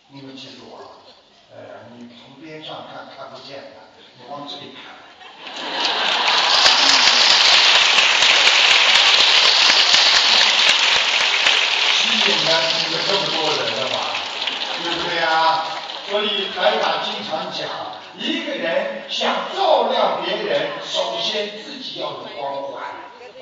[0.08, 1.04] 你们记住啊。
[1.52, 3.76] 呃，你从边上看看不见的，
[4.16, 4.80] 你往这里看。
[11.98, 12.48] 吸引了
[13.06, 13.94] 这么多人了吧？
[14.82, 15.64] 对不对呀？
[16.08, 17.68] 所以台长经常讲，
[18.18, 22.82] 一个人想照亮别人，首先自己要有光环。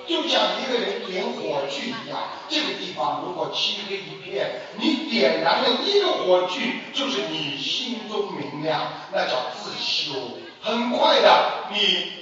[0.07, 2.19] 就像一个人点火炬一样，
[2.49, 10.15] 这个地方如果漆黑一片，你点燃了一个火炬，就是你心中明亮，那叫自修。
[10.63, 12.13] 很快的，你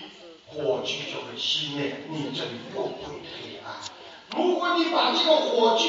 [0.46, 3.76] 火炬就会熄灭，你这里又会黑暗。
[4.36, 5.88] 如果你把这个火炬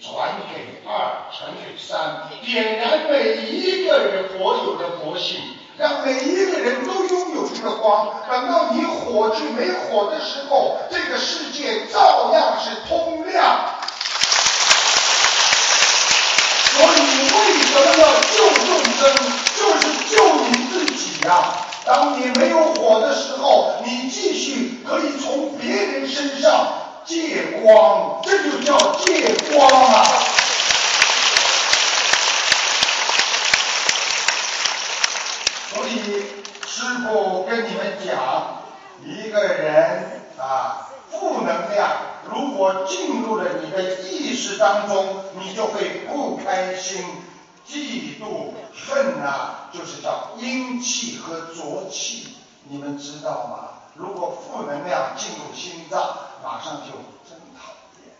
[0.00, 5.40] 传给二，传给三，点燃每一个人所有的佛性，
[5.78, 8.08] 让每一个人都拥有这个光。
[8.30, 13.80] 等到你火炬没火的时候，这个世界照样是通亮。
[16.74, 18.36] 所以为什么要救
[18.66, 18.68] 众
[18.98, 19.00] 生？
[19.62, 21.54] 就是救你自己呀、
[21.84, 26.66] 当你没有火的时候，你继续可以从别人身上
[27.04, 30.04] 借光，这就叫借光啊！
[35.72, 36.24] 所以
[36.82, 38.56] 师傅跟你们讲，
[39.04, 41.88] 一个人啊，负能量
[42.28, 47.04] 如果进入了你的意识当中，你就会不开心、
[47.64, 52.34] 嫉妒、恨呐、就是叫阴气和浊气，
[52.64, 53.68] 你们知道吗？
[53.94, 56.94] 如果负能量进入心脏，马上就
[57.30, 58.12] 真讨厌。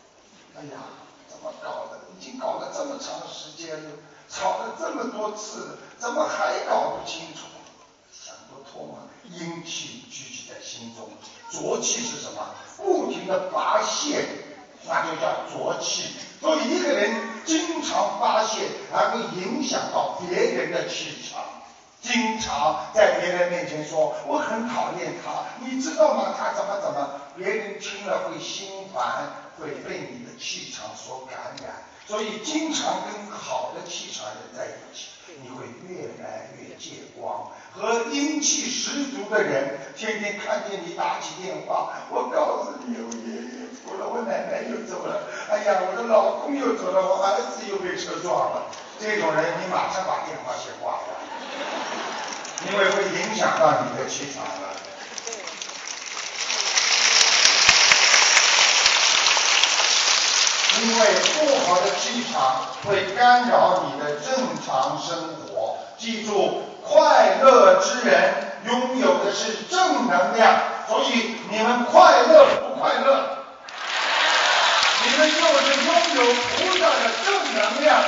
[0.55, 0.83] 哎呀，
[1.27, 1.99] 怎么搞的？
[2.17, 3.91] 已经搞了这么长时间了，
[4.29, 7.49] 吵了这么多次，怎么还搞不清楚？
[9.39, 11.09] 阴气聚集在心中，
[11.51, 12.55] 浊气是什么？
[12.77, 14.25] 不停的发泄，
[14.87, 16.15] 那就叫浊气。
[16.41, 17.15] 所以一个人
[17.45, 21.45] 经常发泄，还会影响到别人的气场。
[22.01, 26.35] 经常在别人面前说我很讨厌他，你知道吗？
[26.37, 31.85] 他怎么怎么，别人听了会心烦，会被你的气场所感染。
[32.09, 35.11] 所以经常跟好的气场人在一起，
[35.41, 37.53] 你会越来越借光。
[37.75, 48.67] 和阴气十足的人，天天看见你打起电话，我告诉你，我爷爷走了，我奶奶又走了，哎呀，我的老公又走了，我儿子又被车撞了。
[49.01, 51.17] 这种人，你马上把电话先挂掉，
[52.69, 54.72] 因为会影响到你的气场了。
[60.81, 64.35] 因为不好的气场会干扰你的正
[64.67, 65.77] 常生活。
[65.99, 68.35] 记住，快乐之人
[68.65, 70.57] 拥有的是正能量，
[70.89, 73.39] 所以你们快乐不快乐？
[75.05, 78.03] 你们就是拥有菩萨的正能量。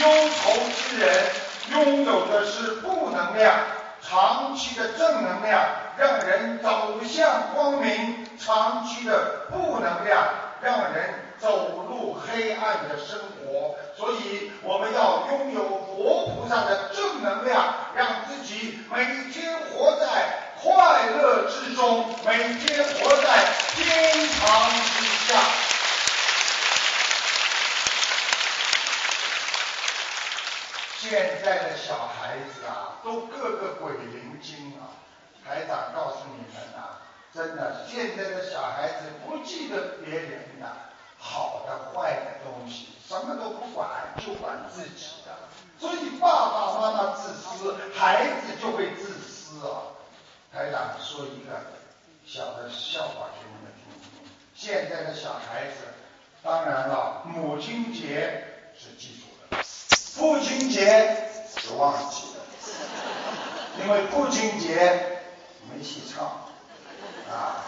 [0.00, 1.30] 忧愁之人
[1.70, 3.54] 拥有的是负能量，
[4.00, 5.64] 长期的正能量
[5.96, 10.24] 让人走向光明，长期的负能量
[10.62, 13.74] 让人走入黑暗的生活。
[13.96, 25.42] 所以我们要拥有佛菩萨的正能量，让自己每天活在快乐之中，每天活在天堂之下。
[30.98, 34.94] 现在的小孩子啊，都个个鬼灵精啊！
[35.44, 37.02] 台长告诉你们啊，
[37.34, 40.66] 真的，现在的小孩子不记得别人的
[41.18, 43.88] 好的坏的东西，什么都不管，
[44.24, 45.32] 就管自己的。
[45.78, 49.98] 所以爸爸妈妈自私，孩子就会自私啊！
[50.52, 51.60] 台长说一个
[52.24, 54.30] 小的笑话给你们听听。
[54.54, 55.78] 现在的小孩子，
[56.42, 58.44] 当然了，母亲节
[58.78, 59.62] 是记住的。
[59.62, 62.44] 父亲节是忘记了，
[63.82, 65.22] 因为父亲节
[65.68, 66.24] 没戏唱
[67.28, 67.64] 啊。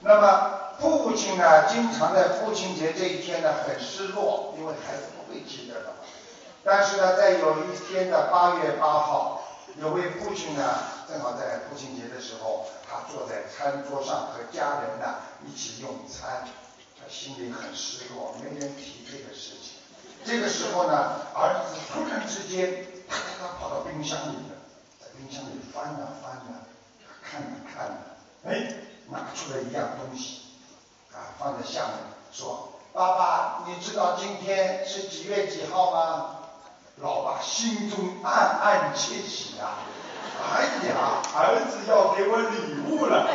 [0.00, 5.11] 那么父亲呢，经常在父亲节这一天呢很失落，因为孩子。
[6.64, 9.42] 但是呢，在有一天的八月八号，
[9.80, 10.62] 有位父亲呢，
[11.08, 16.46] 正好在父亲节的时候，他坐在餐桌上和家人呢一起用餐，
[16.96, 19.74] 他心里很失落，没人提这个事情。
[20.24, 24.54] 这个时候呢，儿子突然之间，他跑到冰箱里了，
[25.00, 26.62] 在冰箱里翻呐翻呐，
[27.22, 27.96] 看呐看呐，
[28.46, 28.72] 哎，
[29.08, 30.42] 拿出了一样东西，
[31.12, 31.94] 啊，放在下面，
[32.30, 36.36] 说：“爸爸，你知道今天是几月几号吗？”
[37.00, 39.64] 老爸心中暗暗窃喜呀、
[40.40, 43.28] 哎呀，儿子要给我礼物了，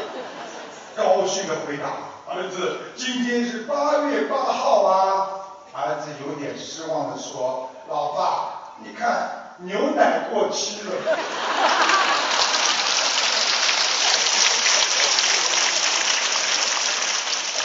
[0.95, 1.85] 高兴的回答
[2.29, 5.27] ：“儿子，今天是八月八号啊。”
[5.73, 10.91] 儿子有点失望的说：“老爸，你看牛奶过期了。”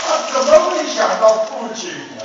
[0.04, 2.24] 他怎么会想到父亲呢？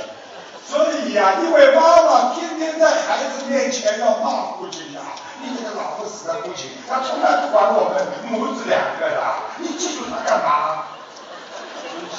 [0.68, 5.00] 所以呀、因为妈妈天天在孩子面前要骂父亲呀、
[5.42, 9.22] 你这个老不死的父亲，他从来不管我们母子两个的，
[9.58, 10.84] 你记住他干嘛？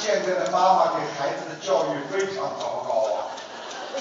[0.02, 3.30] 现在的妈妈给孩子的教育非常糟糕啊！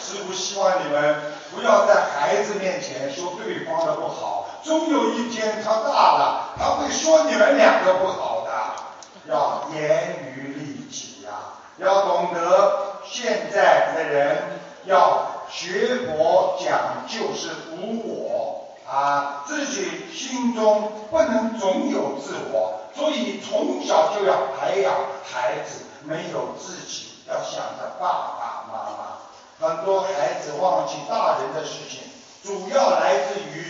[0.00, 1.16] 师傅希望你们
[1.54, 11.30] 不要在孩子面前说对方的不好，终有一天他大了，他会说你们两个不好的，要严于律己呀、
[11.76, 14.43] 要懂得现在的人
[14.85, 24.94] 要学佛讲究是无我啊，自己心中不能总有自我，所以从小就要培养
[25.24, 28.09] 孩子没有自己，要想着爸
[28.39, 29.18] 爸妈妈。
[29.60, 32.01] 很多孩子忘记大人的事情，
[32.44, 33.64] 主要来自于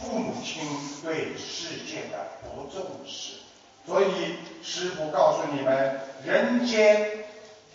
[0.00, 0.62] 父母亲
[1.02, 3.34] 对世界的不重视。
[3.84, 7.21] 所以师父告诉你们，人间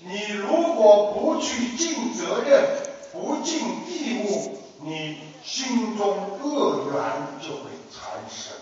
[0.09, 2.63] 你如果不去尽责任，
[3.11, 7.01] 不尽义务，你心中恶缘
[7.41, 8.53] 就会产生。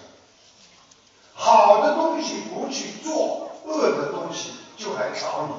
[1.33, 5.53] 好的东西不去做，恶的东西就来找你。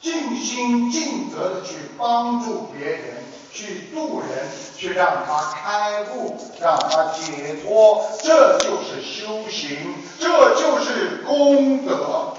[0.00, 12.34] 尽心尽责的去帮助别人，去度人，去让他开悟，让他解脱，这就是修行，这就是功德。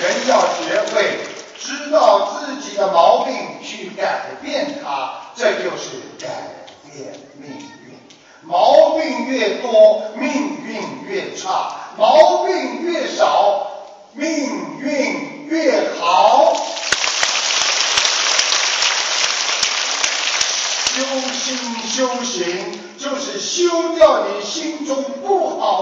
[0.00, 1.20] 人要学会
[1.58, 6.28] 知道自己的毛病，去改变它，这就是改
[6.84, 7.98] 变命运。
[8.42, 10.30] 毛病越多，命
[10.62, 13.66] 运越差；毛病越少，
[14.12, 16.54] 命运越好。
[20.94, 21.02] 修
[21.32, 21.58] 心
[21.88, 25.02] 修行，就是修掉你心中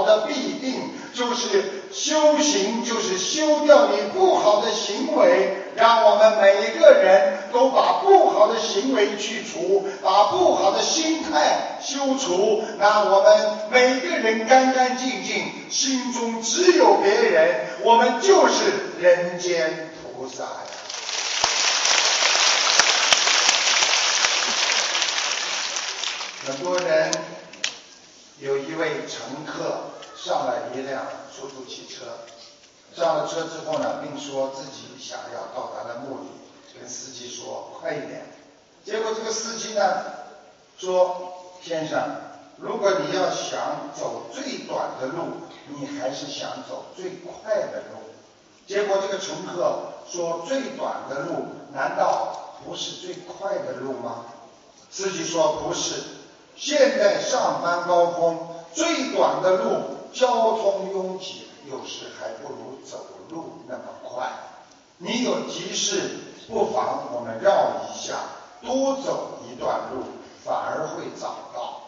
[0.06, 5.56] 的必定，就是修行，就是修掉你不好的行为。
[5.74, 18.64] 让我们每一个人都把不好的行为去除，把不好的心态修除，让我们每个人干干净净，心中只有别人，我们就是
[19.00, 20.48] 人间菩萨呀。
[26.44, 27.10] 很多人
[28.42, 29.82] 有一位乘客
[30.16, 32.06] 上了一辆出租汽车，
[32.92, 38.26] 上了车之后呢，并说自己想要到达的目的，跟司机说快一点。
[38.84, 39.82] 结果这个司机呢
[40.76, 42.02] 说：“先生，
[42.56, 45.22] 如果你要想走最短的路，
[45.68, 48.00] 你还是想走最快的路。”
[48.66, 54.24] 结果这个乘客说：“最短的路难道不是最快的路吗？”
[54.90, 56.02] 司机说：“不是。”
[56.56, 58.38] 现在上班高峰，
[58.72, 62.98] 最短的路，交通拥挤，有时还不如走
[63.30, 64.30] 路那么快。
[64.98, 66.10] 你有急事，
[66.48, 68.14] 不妨我们绕一下，
[68.62, 70.04] 多走一段路，
[70.44, 71.80] 反而会早到。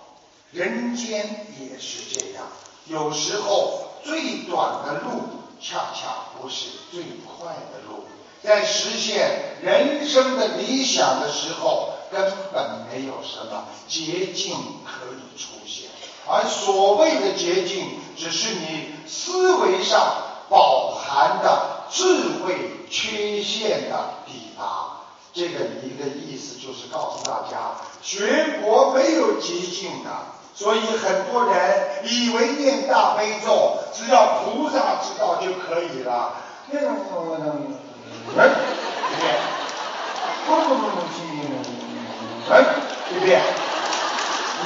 [0.51, 2.45] 人间也是这样，
[2.87, 5.21] 有时候最短的路，
[5.61, 8.05] 恰恰不是最快的路。
[8.43, 11.94] 在实现人生的理想的时候。
[12.15, 14.55] 根本没有什么捷径
[14.85, 15.91] 可以出现，
[16.29, 20.01] 而所谓的捷径，只是你思维上
[20.49, 22.05] 饱含的智
[22.45, 25.03] 慧缺陷的抵达。
[25.33, 30.11] 这个一个意思就是告诉大家，学佛没有捷径的，
[30.55, 36.35] 所以很多人以为念大悲咒，只要菩萨知道就可以了。
[36.71, 37.75] 那个我能，
[38.39, 38.49] 哎，
[40.47, 41.84] 不不不不
[42.47, 42.57] 行。
[42.57, 42.65] 嗯，
[43.11, 43.39] 对不对？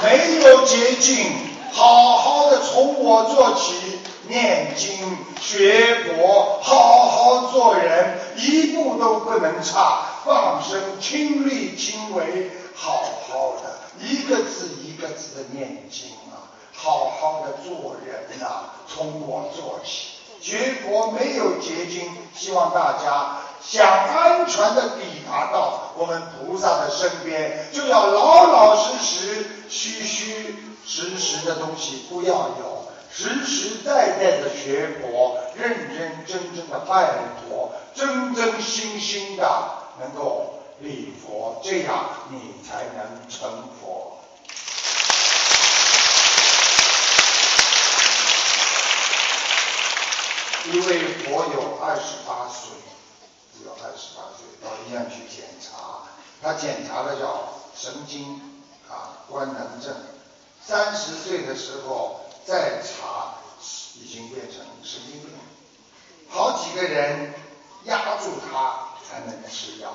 [0.01, 1.31] 没有捷径，
[1.73, 20.18] 好好的从我做起，念经学佛，好好做人，一步都不能差，放生亲力亲为，好好的一个字一个字的念经啊，好好的做人呐，从我做起。
[20.41, 23.37] 学佛没有捷径，希望大家。
[23.61, 30.55] 想安全的抵达到我们菩萨的身边，就要老老实实、虚虚
[30.85, 37.11] 实实的东西不要有，实实在在的学佛，认认真真的拜
[37.47, 39.45] 佛，真真心心的
[39.99, 44.08] 能够礼佛，这样你才能成佛。
[50.71, 52.71] 一位佛有二十八岁。
[53.65, 56.07] 有二十八岁到医院去检查，
[56.41, 58.39] 他检查的叫神经
[58.87, 59.93] 啊官能症。
[60.65, 63.35] 三十岁的时候再查，
[63.95, 65.29] 已经变成神经病。
[66.29, 67.33] 好几个人
[67.83, 69.93] 压住他才能吃药，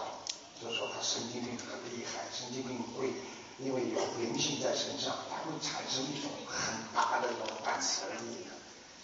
[0.60, 3.14] 就说他神经病很厉害，神经病会
[3.58, 8.50] 因为有灵性在身上，他会产生一种很大的这种反射力的。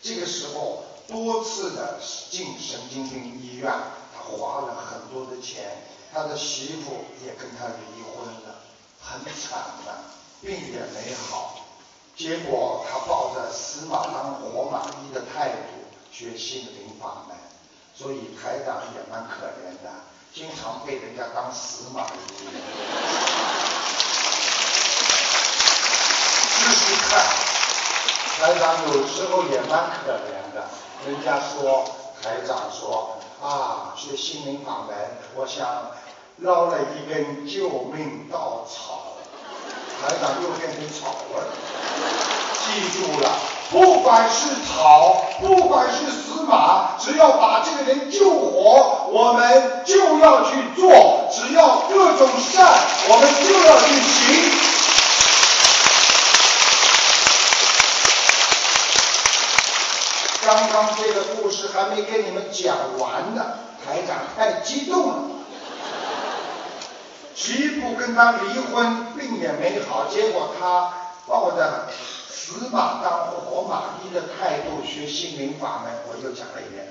[0.03, 1.99] 这个时候多次的
[2.31, 3.71] 进神经病医院。
[4.15, 5.83] 他花了很多的钱，
[6.13, 8.61] 他的媳妇也跟他离婚了，
[9.01, 9.89] 很惨的，
[10.41, 11.67] 病也没好。
[12.17, 15.57] 结果他抱着死马当活马医的态度
[16.13, 17.37] 学心灵法门，
[17.95, 19.91] 所以台长也蛮可怜的。
[20.33, 22.11] 经常被人家当死马医。
[26.61, 27.50] 仔细看，
[28.41, 30.65] 台长有时候也蛮可怜的。
[31.07, 31.85] 人家说，
[32.23, 34.97] 台长说啊，学心灵法门，
[35.37, 35.67] 我想
[36.39, 39.19] 捞了一根救命稻草。
[40.01, 41.45] 台长又变成草了。
[42.65, 43.29] 记住了，
[43.71, 52.73] 不管是草，不管是死马，只要把这个人救活，我们就要去做；只要各种善，
[53.11, 54.80] 我们就要去行。
[60.53, 63.47] 刚刚这个故事还没跟你们讲完呢，
[63.87, 65.15] 台长太激动了。
[67.37, 70.93] 徐不跟他离婚，并也没好，结果他
[71.29, 71.87] 抱着
[72.29, 76.89] 死马当活马医的态度学心灵法门，我又讲了一遍。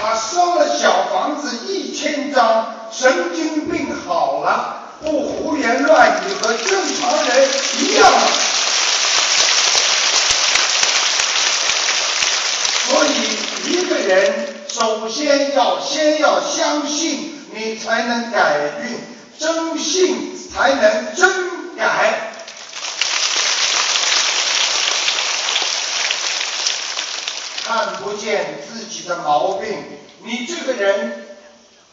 [0.00, 7.48] 他烧了小房子一千张，神经病好了，不胡言乱语，和正常人
[7.80, 8.10] 一样
[12.88, 18.98] 所以一个人首先要先要相信，你才能改运，
[19.38, 22.32] 真信才能真改。
[27.64, 29.84] 看不见自己的毛病，
[30.22, 31.26] 你这个人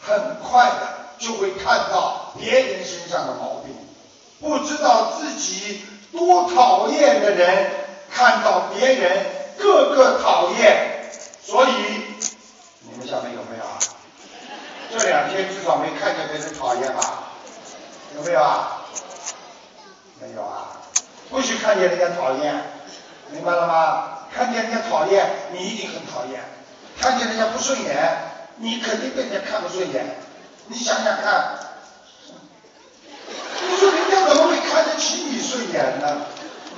[0.00, 3.74] 很快的就会看到别人身上的毛病。
[4.40, 7.72] 不知道自己多讨厌的人，
[8.12, 9.26] 看到别人
[9.58, 11.10] 个个讨厌，
[11.42, 11.70] 所以
[12.80, 13.78] 你们下面有没有啊？
[14.90, 17.32] 这两天至少没看见别人讨厌吧？
[18.16, 18.82] 有没有啊？
[20.20, 20.80] 没有啊？
[21.30, 22.54] 不许看见人家讨厌，
[23.30, 24.18] 明白了吗？
[24.34, 26.40] 看见人家讨厌，你一定很讨厌；
[27.00, 27.96] 看见人家不顺眼，
[28.56, 30.16] 你肯定被人家看不顺眼。
[30.66, 31.58] 你想想看，
[33.68, 36.26] 你说人家怎么会看得起你顺眼呢？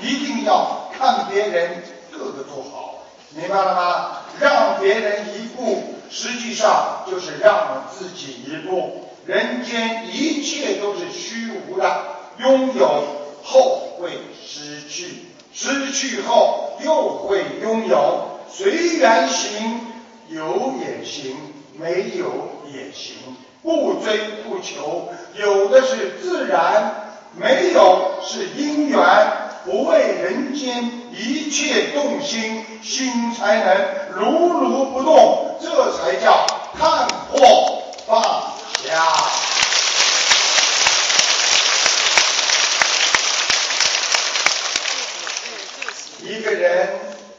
[0.01, 1.83] 一定要看别人
[2.19, 4.19] 个个都好，明白了吗？
[4.41, 9.09] 让别人一步，实际上就是让自己一步。
[9.27, 12.03] 人间一切都是虚无的，
[12.39, 13.05] 拥有
[13.43, 14.13] 后会
[14.47, 18.39] 失去，失去后又会拥有。
[18.49, 19.81] 随缘行，
[20.29, 21.37] 有也行，
[21.77, 22.31] 没有
[22.73, 23.17] 也行，
[23.63, 28.99] 不追不求，有的是自然，没有是因缘，
[29.65, 33.75] 不为人间一切动心，心才能
[34.15, 36.47] 如如不动，这才叫
[36.79, 38.53] 看破放
[38.85, 39.07] 下。
[46.21, 46.89] 一个人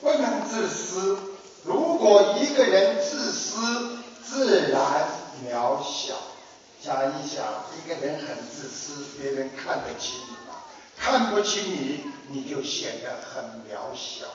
[0.02, 1.20] 不能自私，
[1.64, 4.82] 如果一个人自私，自然
[5.46, 6.16] 渺小。
[6.82, 7.44] 想一想，
[7.76, 10.37] 一个人很自私，别人看得起你吗？
[11.00, 14.26] 看不起你，你就显得很渺小。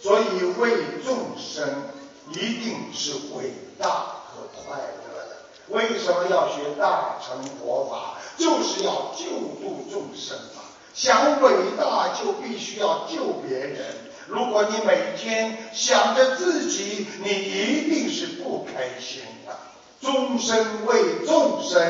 [0.00, 0.70] 所以为
[1.04, 1.84] 众生
[2.32, 5.36] 一定是伟大和快乐的。
[5.68, 8.18] 为什么要学大乘佛法？
[8.36, 9.24] 就是要救
[9.60, 10.62] 度众生嘛。
[10.94, 13.86] 想伟大，就必须要救别人。
[14.26, 19.56] 如果你每天想着自己，你一定是不开心的。
[20.00, 21.82] 终身为众生，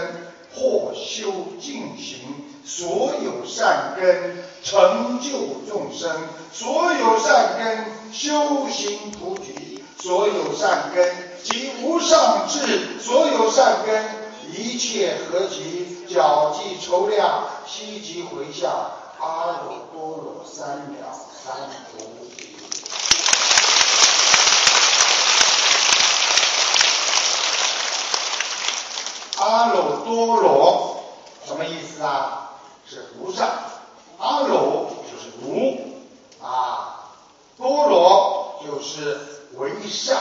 [0.55, 2.18] 或修净行，
[2.64, 5.31] 所有善根成就
[5.68, 6.10] 众生，
[6.52, 14.05] 所有善根修行菩提，所有善根即无上智，所有善根
[14.52, 18.70] 一切合集，脚迹筹量，悉集回向
[19.20, 21.05] 阿耨多罗三藐
[21.44, 21.55] 三
[21.93, 22.26] 菩提。
[29.47, 31.05] 阿耨多罗
[31.44, 32.51] 什么意思啊？
[32.85, 33.48] 是无上，
[34.18, 34.48] 阿耨
[35.09, 35.78] 就是无
[36.43, 37.12] 啊，
[37.56, 39.18] 多罗就是
[39.55, 40.18] 为上，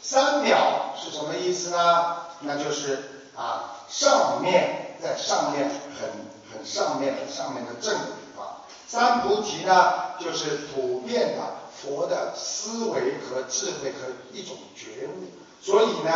[0.00, 0.56] 三藐
[0.96, 2.16] 是什么意思呢？
[2.40, 5.68] 那就是啊，上面在上面
[5.98, 6.10] 很
[6.52, 8.46] 很上面的上面的正的地方。
[8.86, 11.42] 三菩提呢，就是普遍的
[11.82, 15.24] 佛的思维和智慧和一种觉悟。
[15.60, 16.12] 所以呢，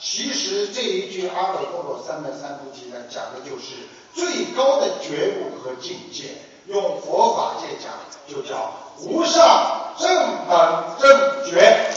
[0.00, 3.74] 其实这一句阿耨多罗三藐三菩提呢，讲的就是
[4.14, 6.42] 最高的觉悟和境界。
[6.66, 7.94] 用佛法界讲，
[8.28, 10.06] 就叫无上正
[10.46, 11.90] 等正觉。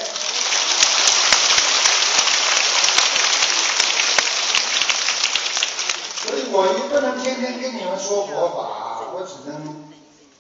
[6.16, 9.92] 所以我也不能天天跟你们说佛法，我只能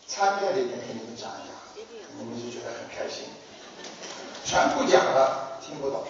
[0.07, 1.85] 参加的一点跟你们讲一讲，
[2.17, 3.25] 你们就觉得很开心。
[4.45, 6.05] 全部讲了，听不懂。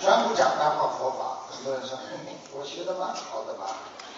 [0.00, 3.66] 全全部讲白话佛法，很多人说，嗯我学的蛮好的嘛，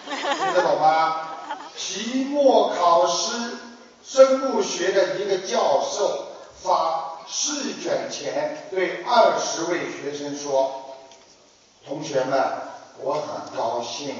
[0.05, 1.29] 听得懂吗？
[1.75, 3.57] 期末考试，
[4.03, 6.27] 生物学的一个教授
[6.61, 10.95] 发试卷前对二十位学生说
[11.85, 12.41] ：“同学们，
[13.01, 14.15] 我很高兴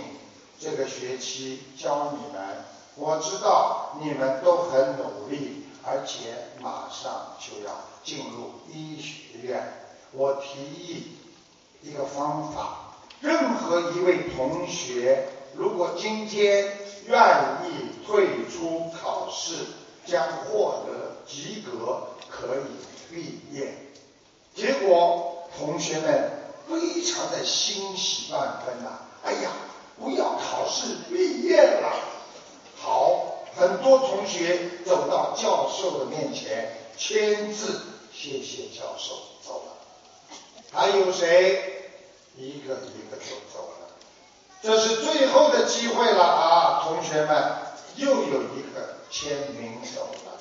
[0.60, 2.66] 这个学期教你们，
[2.96, 7.74] 我知道你们都很努力，而且马上就要
[8.04, 9.86] 进入医学院。
[10.12, 11.19] 我提议
[11.82, 16.78] 一个方法，任何一位同学如果今天
[17.08, 17.20] 愿
[17.66, 19.66] 意退出考试，
[20.06, 23.74] 将获得及格，可以毕业。
[24.54, 26.32] 结果同学们
[26.68, 29.52] 非常的欣喜万分呐、哎呀，
[29.98, 31.94] 不要考试，毕业了。
[32.78, 37.82] 好，很多同学走到教授的面前签字，
[38.14, 39.16] 谢谢教授，
[40.72, 41.76] 还有谁？
[42.38, 43.90] 一个一个都走了。
[44.62, 47.54] 这是最后的机会了啊，同学们，
[47.96, 50.40] 又有一个签名走了。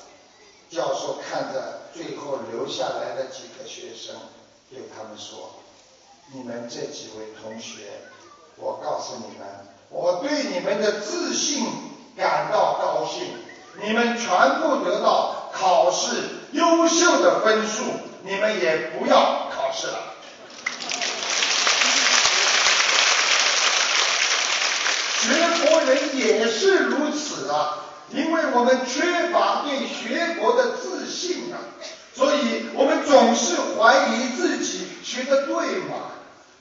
[0.69, 4.15] 教授看着最后留下来的几个学生，
[4.69, 5.55] 对他们说
[6.31, 7.89] ：“你们这几位同学，
[8.55, 9.47] 我告诉你们，
[9.89, 11.65] 我对你们的自信
[12.15, 13.27] 感到高兴。
[13.81, 16.15] 你们全部得到考试
[16.51, 17.83] 优秀的分数，
[18.23, 20.05] 你们也不要考试了。”
[25.21, 27.79] 学佛人也是如此啊，
[28.11, 31.59] 因为我们缺乏对学佛的自信啊，
[32.15, 36.11] 所以我们总是怀疑自己学的对吗？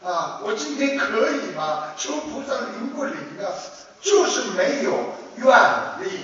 [0.04, 1.94] 啊，我今天可以吗？
[1.96, 3.46] 求菩萨灵不灵啊？
[4.00, 4.92] 就是没有
[5.36, 5.46] 愿
[6.02, 6.18] 力，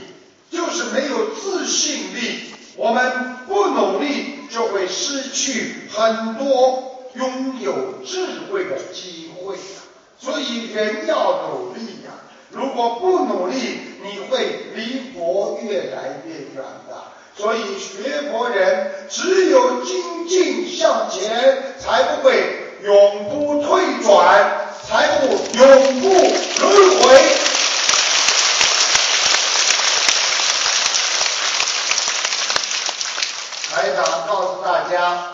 [0.50, 2.52] 就是没有自信力。
[2.76, 9.78] 我们不努力，就会失去很多拥有智慧的机会啊。
[10.20, 12.14] 所以人要努力呀、
[12.54, 17.02] 如果不努力，你会离佛越来越远的。
[17.36, 22.32] 所以学佛人只有精进向前，才不会
[22.84, 25.26] 永不退转，才不
[25.58, 26.08] 永不
[26.60, 27.20] 轮回。
[33.72, 35.32] 台长告诉大家，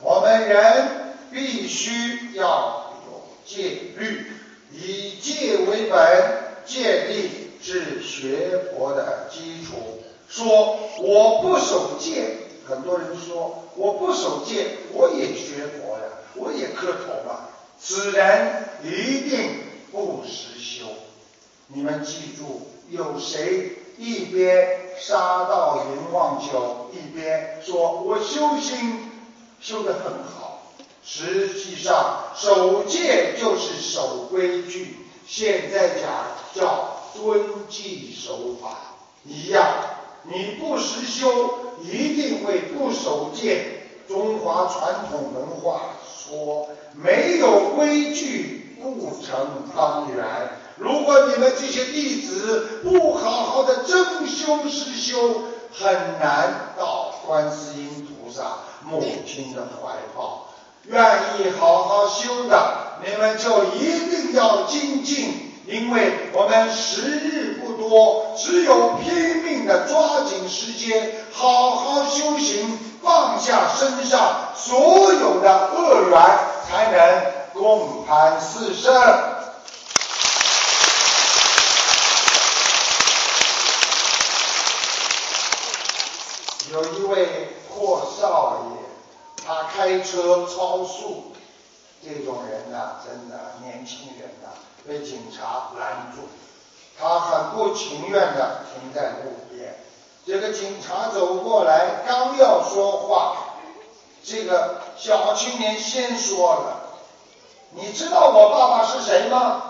[0.00, 4.32] 我们人必须要有戒律，
[4.70, 7.30] 以戒为本，戒律
[7.60, 10.00] 是学佛的基础。
[10.28, 12.36] 说我不守戒，
[12.66, 17.48] 很多人说我不守戒，我也学佛呀，我也磕头嘛。
[17.78, 19.50] 此人一定
[19.90, 20.86] 不实修。
[21.68, 29.10] 你们记住，有谁一边杀到云望九，一边说我修心
[29.60, 30.72] 修得很好？
[31.04, 34.96] 实际上，守戒就是守规矩，
[35.34, 36.10] 现在讲
[36.54, 38.76] 叫遵纪守法
[39.24, 39.66] 一样。
[40.24, 43.86] 你不实修，一定会不守戒。
[44.06, 50.50] 中华传统文化说，没有规矩不成方圆。
[50.76, 60.48] 如果你们这些弟子不好好的真修实修，很难到观世音菩萨母亲的怀抱。
[60.84, 61.00] 愿
[61.38, 65.50] 意好好修的，你们就一定要精进。
[65.64, 76.20] 因为我们时日不多，只有拼命的抓紧时间，好好修行，放下身上所有的恶缘，
[76.68, 78.92] 才能共攀四圣。
[86.72, 91.32] 有一位阔少爷，他开车超速，
[92.04, 94.50] 这种人呐、真的年轻人呐、
[94.86, 96.28] 被警察拦住，
[96.98, 99.76] 他很不情愿的停在路边。
[100.26, 103.36] 这个警察走过来，刚要说话，
[104.24, 106.80] 这个小青年先说了
[107.70, 109.62] ：“你知道我爸爸是谁吗？”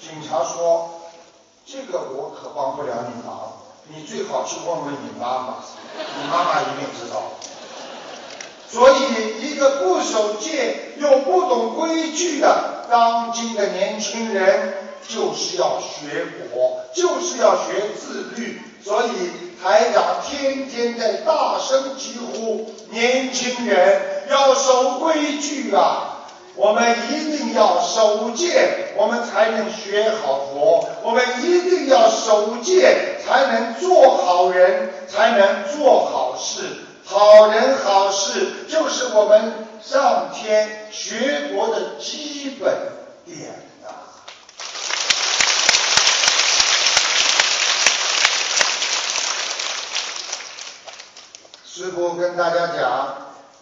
[0.00, 0.90] 警察说
[1.66, 3.52] ：“这个我可帮不了你忙，
[3.88, 5.54] 你最好去问问你妈妈，
[5.96, 7.22] 你妈妈一定知道。”
[8.72, 14.72] 所以，一个不守戒又不懂规矩的当今的年轻人，
[15.06, 18.62] 就是要学佛，就是要学自律。
[18.82, 19.10] 所以，
[19.62, 24.00] 台长天天在大声疾呼：年轻人
[24.30, 26.24] 要守规矩啊！
[26.56, 36.62] 我们一定要守戒，我们才能学好佛；我们一定要守戒，才能做好人，才能做好事。
[37.12, 39.52] 好人好事就是我们
[39.82, 42.74] 上天学佛的基本
[43.26, 43.88] 点呐。
[51.66, 52.90] 师傅跟大家讲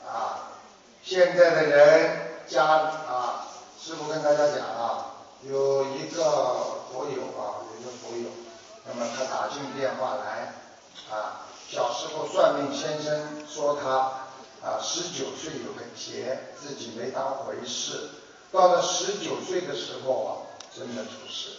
[0.06, 0.54] 啊，
[1.02, 3.46] 现在的人家啊，
[3.82, 5.06] 师傅跟大家讲啊，
[5.42, 6.22] 有一个
[6.92, 8.30] 佛友啊，有一个佛友，
[8.86, 10.54] 那么他打进电话来
[11.10, 13.88] 啊，小时候算命先生说他
[14.60, 18.10] 啊十九岁有个劫，自己没当回事，
[18.50, 20.30] 到了十九岁的时候啊，
[20.76, 21.58] 真的出事，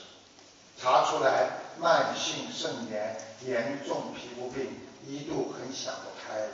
[0.78, 6.52] 查出来慢性肾炎，严重皮肤病，一度很想不开了。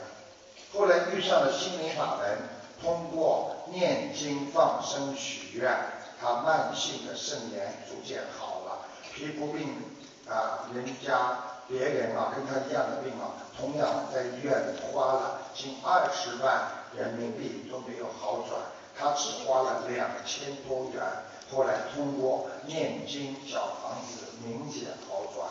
[0.72, 2.38] 后来遇上了心灵法门，
[2.80, 5.76] 通过念经放生许愿，
[6.20, 9.82] 他慢性的肾炎逐渐好了，皮肤病
[10.28, 11.38] 啊，人家
[11.68, 16.66] 别人啊跟他一样的病啊，同样在医院里花了近二十万
[16.96, 18.58] 人民币都没有好转，
[18.98, 21.04] 他只花了两千多元，
[21.52, 25.46] 后来通过念经小房子明显好转。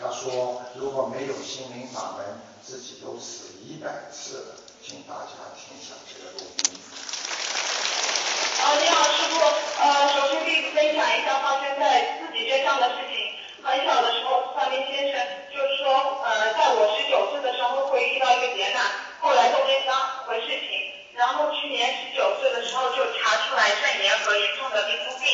[0.00, 2.24] 他说如果没有心灵法门，
[2.64, 6.78] 自己都死一百次了，请大家听一下这个录音。
[8.62, 9.40] 啊，你好，师傅。
[9.82, 13.17] 呃，首先弟子分享一下发生在自己身上的事情。
[13.62, 15.20] 很小的时候，算命先生
[15.52, 18.82] 就是说，呃，在我十九岁的时候会遇到一个劫难，
[19.20, 19.94] 后来都没当
[20.26, 20.94] 回事情。
[21.14, 25.26] 然后去年十九岁的时候就查出来肾炎和严重的皮肤病，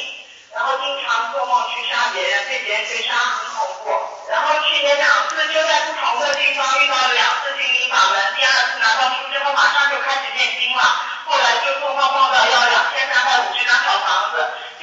[0.55, 3.93] 然后经常做梦去杀别人，被别人追杀，很恐怖。
[4.33, 10.83] 然后去年两次就在不同的地方遇到了两次心灵法门，第二次拿到书之后马上就开始念经了，
[11.29, 13.24] 后来就做梦梦到要两千三，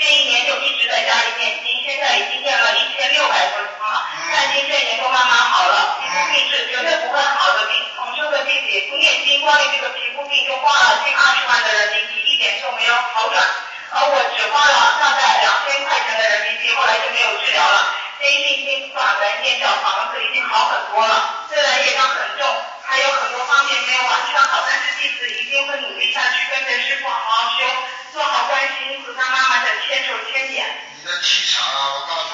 [0.01, 4.01] 这一年就一直在家里念经，现在已经念了一千六百多张了，
[4.33, 13.45] 但经肾炎都慢慢好了，皮肤病是绝对不会好的病，同生的弟子也不念经，关于这个皮肤病就花了近二十万的人民币，一点就没有好转，
[13.93, 17.93] 而我只花了大概两千块钱的人民币，后来就没有治疗了。
[18.17, 22.45] 坚信心法门念小房子已经好很多了，虽然业障很重，
[22.81, 27.65] 还有很多方面没有完全好，但是弟子一定会努力下去，跟着师傅好好修，
[28.13, 30.67] 做好观世音菩萨妈妈的牵手千眼。
[30.99, 32.27] 你的气场啊，我告诉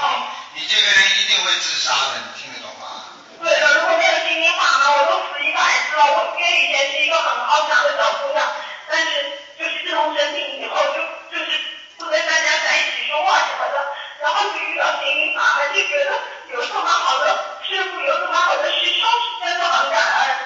[0.55, 3.05] 你，你这个人一定会自杀的，你听得懂吗？
[3.39, 6.05] 对的，如果没有心灵法呢，我都死一百次了。
[6.17, 8.41] 我因为以前是一个很傲强的小姑娘，
[8.89, 10.97] 但是就是自从生病以后，就
[11.29, 11.61] 就是
[11.97, 13.77] 不跟大家在一起说话什么的，
[14.21, 16.11] 然后就遇到心灵法门，就觉得
[16.53, 19.07] 有这么好的师傅，有这么好的师兄，
[19.45, 20.37] 真的很感恩。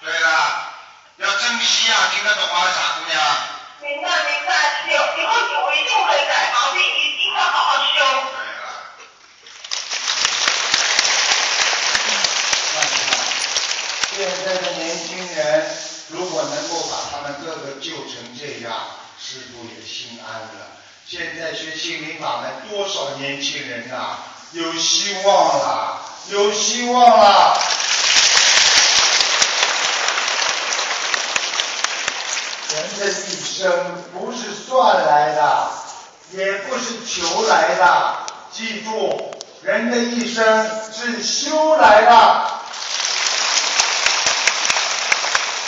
[0.00, 0.72] 对了，
[1.18, 3.22] 要珍惜啊，听得懂吗，傻姑娘？
[3.98, 4.52] 明白明白，
[4.86, 5.32] 以以后
[5.66, 7.82] 我一定会改毛病，一定会好好修。
[8.30, 8.62] 对了。
[12.74, 12.94] 看看，
[14.16, 15.66] 现在的年轻人，
[16.10, 18.86] 如果能够把他们个个救成这样，
[19.18, 20.78] 师傅也心安了。
[21.04, 24.16] 现在学心灵法门，多少年轻人呐、
[24.52, 27.60] 有希望了，有希望了。
[32.78, 33.72] 人的一生
[34.12, 35.68] 不是算来的，
[36.30, 38.16] 也不是求来的。
[38.52, 39.32] 记住，
[39.62, 42.44] 人的一生是修来的。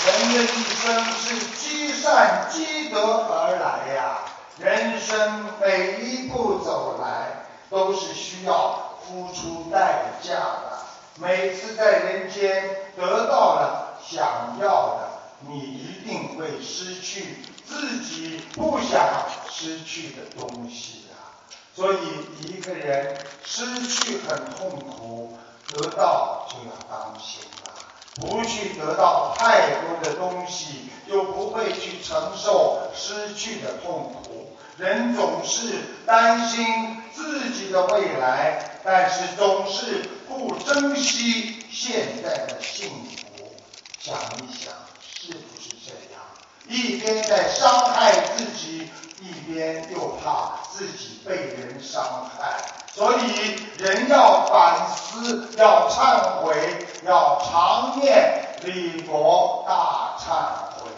[0.07, 4.19] 人的一生是积善积德而来呀。
[4.59, 10.79] 人生每一步走来，都是需要付出代价的。
[11.17, 15.00] 每次在人间得到了想要的，
[15.49, 17.37] 你一定会失去
[17.67, 21.17] 自己不想失去的东西呀、
[21.75, 21.99] 所以
[22.47, 25.39] 一个人失去很痛苦，
[25.69, 27.73] 得到就要当心了。
[28.17, 34.57] 不去得到太多的东西，就不会去承受失去的痛苦。
[34.77, 43.53] 人总是担心自己的未来，但是总是不珍惜现在的幸福。
[44.01, 44.73] 想一想，
[45.31, 46.21] 是不是这样？
[46.67, 48.91] 一边在伤害自己，
[49.21, 52.61] 一边又怕自己被人伤害。
[52.93, 60.91] 所以人要反思，要忏悔，要常念礼佛大忏悔。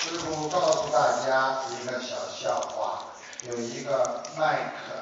[0.00, 3.04] 师傅告诉大家一个小笑话，
[3.42, 4.94] 有一个麦克，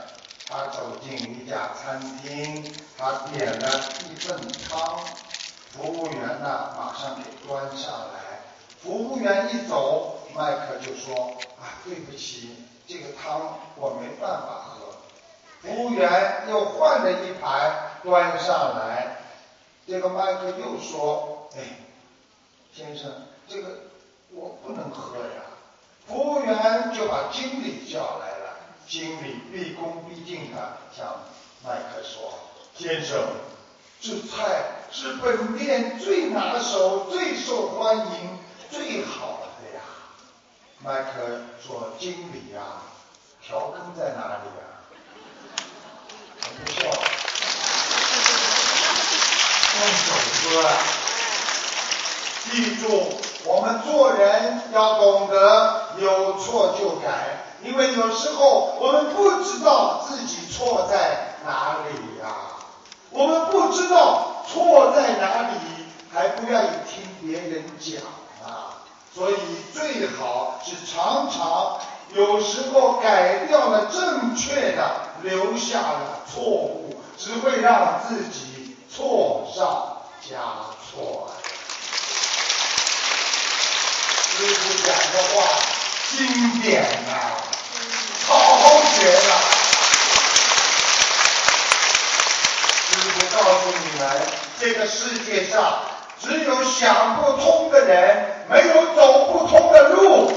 [0.50, 4.36] 他走进一家餐厅，他点了一份
[4.68, 4.98] 汤，
[5.72, 8.40] 服务员呢马上给端上来。
[8.82, 11.14] 服务员一走，麦克就说
[11.60, 12.56] ：“啊，对不起，
[12.88, 14.94] 这个汤我没办法喝。”
[15.62, 19.18] 服务员又换了一盘端上来，
[19.86, 21.60] 这个麦克又说：“哎，
[22.74, 23.08] 先生，
[23.46, 23.68] 这个
[24.32, 25.42] 我不能喝呀。”
[26.08, 28.29] 服务员就把经理叫来，
[28.90, 31.06] 经理毕恭毕敬的向
[31.64, 32.40] 麦克说
[32.76, 33.22] ：“先生，
[34.00, 38.38] 这菜是本店最拿手、最受欢迎、
[38.68, 39.80] 最好的呀。”
[40.82, 42.82] 麦克说：“经理呀，
[43.46, 44.66] 调羹在哪里呀？”
[46.42, 46.80] 不笑，
[49.78, 50.10] 用手
[50.42, 50.70] 喝啊！
[52.50, 53.12] 记住，
[53.44, 62.26] 我们做人要懂得有错就改，因为有时候我们不知道自己错在哪里呀、
[63.10, 65.56] 我们不知道错在哪里，
[66.12, 68.02] 还不愿意听别人讲
[68.46, 68.80] 啊，
[69.14, 69.36] 所以
[69.72, 71.78] 最好是常常
[72.14, 74.90] 有时候改掉了正确的，
[75.22, 80.38] 留下了错误，只会让自己错上加
[80.90, 81.28] 错。
[84.32, 85.42] 师傅讲的话
[86.16, 87.12] 经典呐、
[88.26, 89.30] 好好学呐、
[92.88, 94.02] 师傅告诉你们，
[94.60, 95.80] 这个世界上
[96.22, 100.32] 只有想不通的人，没有走不通的路。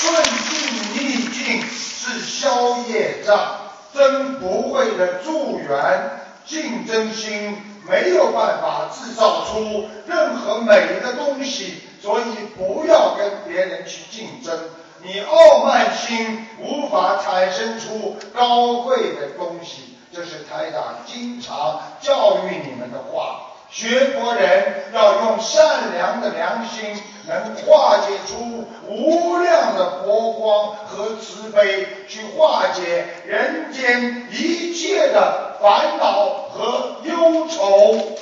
[0.00, 0.52] 顺境
[0.94, 6.18] 逆境是消业障，真不会的助缘。
[6.46, 7.56] 竞争心
[7.88, 12.24] 没有办法制造出任何美的东西，所以
[12.56, 14.58] 不要跟别人去竞争。
[15.04, 23.51] 你傲慢心无法产生出高贵的东西，这是台长经常教育你们的话。
[23.72, 38.18] 学佛人要用善良的良心，能化解出无量的佛光和慈悲，去化解人间一切的烦恼和忧愁。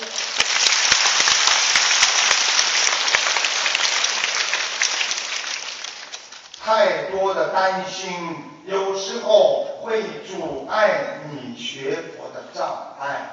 [6.65, 8.13] 太多的担心，
[8.67, 13.33] 有时候会阻碍你学佛的障碍。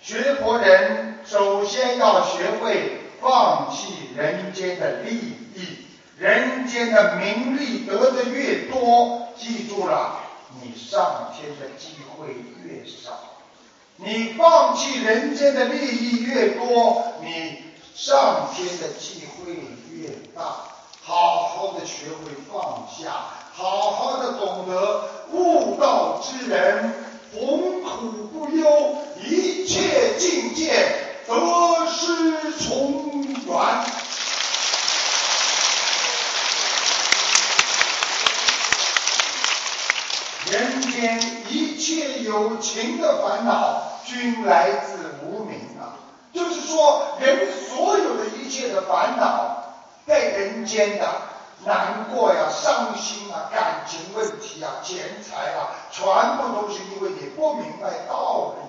[0.00, 5.14] 学佛人首先要学会放弃人间的利
[5.54, 5.84] 益，
[6.16, 10.20] 人间的名利得的越多，记住了，
[10.62, 12.28] 你上天的机会
[12.64, 13.12] 越少。
[13.96, 17.58] 你放弃人间的利益越多，你
[17.94, 19.52] 上天的机会
[19.92, 20.64] 越大。
[21.02, 23.12] 好好的学会放下，
[23.52, 26.94] 好好的懂得悟道之人，
[27.34, 33.84] 逢苦不忧，一切境界得失从缘。
[40.50, 46.00] 人间一切有情的烦恼，均来自无明啊。
[46.32, 49.74] 就是说，人所有的一切的烦恼，
[50.06, 51.06] 在人间的
[51.66, 56.06] 难过呀、伤心啊、感情问题啊、钱财啊，全
[56.38, 58.67] 部都是因为你不明白道理、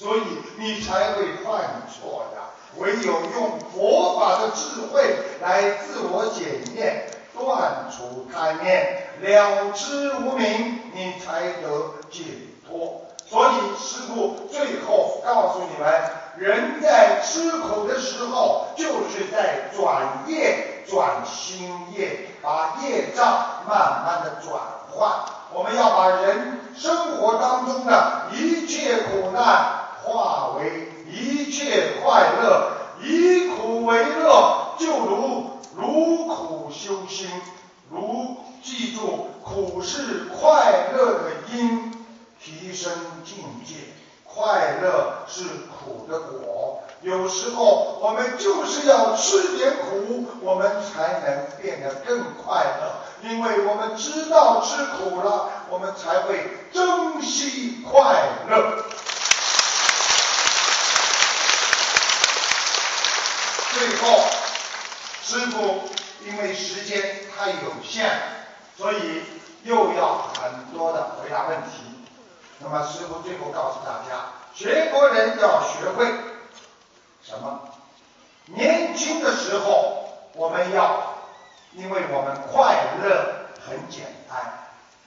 [0.00, 0.22] 所以
[0.56, 2.40] 你才会犯错呀。
[2.78, 12.22] 唯有用佛法的智慧来自我检验，断除贪念，了知无明，你才得解
[12.66, 13.02] 脱。
[13.26, 16.02] 所以师父最后告诉你们，
[16.38, 24.58] 人在吃苦的时候，就是在转业、转心业，把业障慢慢的转
[24.90, 25.10] 换。
[25.52, 32.72] 我们要把人生活当中的一切苦难化为一切快乐，
[33.02, 37.28] 以苦为乐，就如如苦修心，
[37.90, 41.92] 如记住苦是快乐的因，
[42.42, 42.92] 提升
[43.24, 43.74] 境界。
[44.32, 53.28] 快乐是苦的果，有时候我们就是要吃点苦，我们才能变得更快乐。
[53.28, 58.84] 因为我们知道吃苦了，我们才会珍惜快乐。
[63.72, 64.24] 最后，
[65.22, 65.88] 师傅
[66.26, 68.10] 因为时间太有限，
[68.76, 69.22] 所以
[69.62, 71.68] 又要很多的回答问题。
[72.58, 76.06] 那么师傅最后告诉大家，学佛人要学会
[77.22, 77.60] 什么？
[78.46, 81.14] 年轻的时候我们要，
[81.72, 84.36] 因为我们快乐很简单；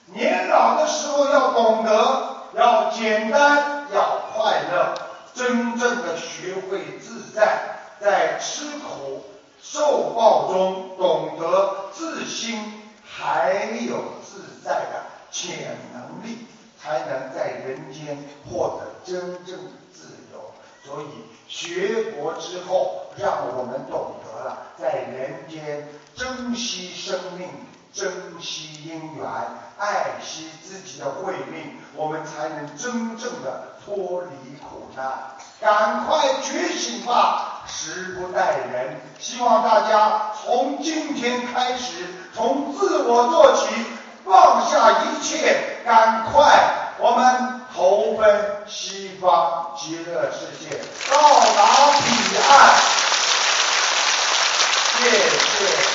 [0.06, 4.96] 年老的时候要懂得，要简单，要快乐，
[5.36, 9.24] 真正的学会自在，在吃苦
[9.62, 13.54] 受报中懂得自心，还
[13.88, 16.48] 有自在的潜能力。
[16.84, 20.04] 才能在人间获得真正的自
[20.34, 20.52] 由。
[20.84, 21.08] 所以
[21.48, 27.48] 学佛之后，让我们懂得了在人间珍惜生命，
[27.94, 28.12] 珍
[28.42, 29.26] 惜因缘，
[29.78, 35.38] 爱惜自己的慧命，我们才能真正的脱离苦难。
[35.62, 39.02] 赶快觉醒吧，时不待人。
[39.20, 43.68] 希望大家从今天开始，从自我做起，
[44.26, 46.44] 放下一切，赶快
[47.00, 50.78] 我们投奔西方极乐世界，
[51.10, 51.18] 到
[51.56, 52.76] 达彼岸。
[55.00, 55.93] 谢谢。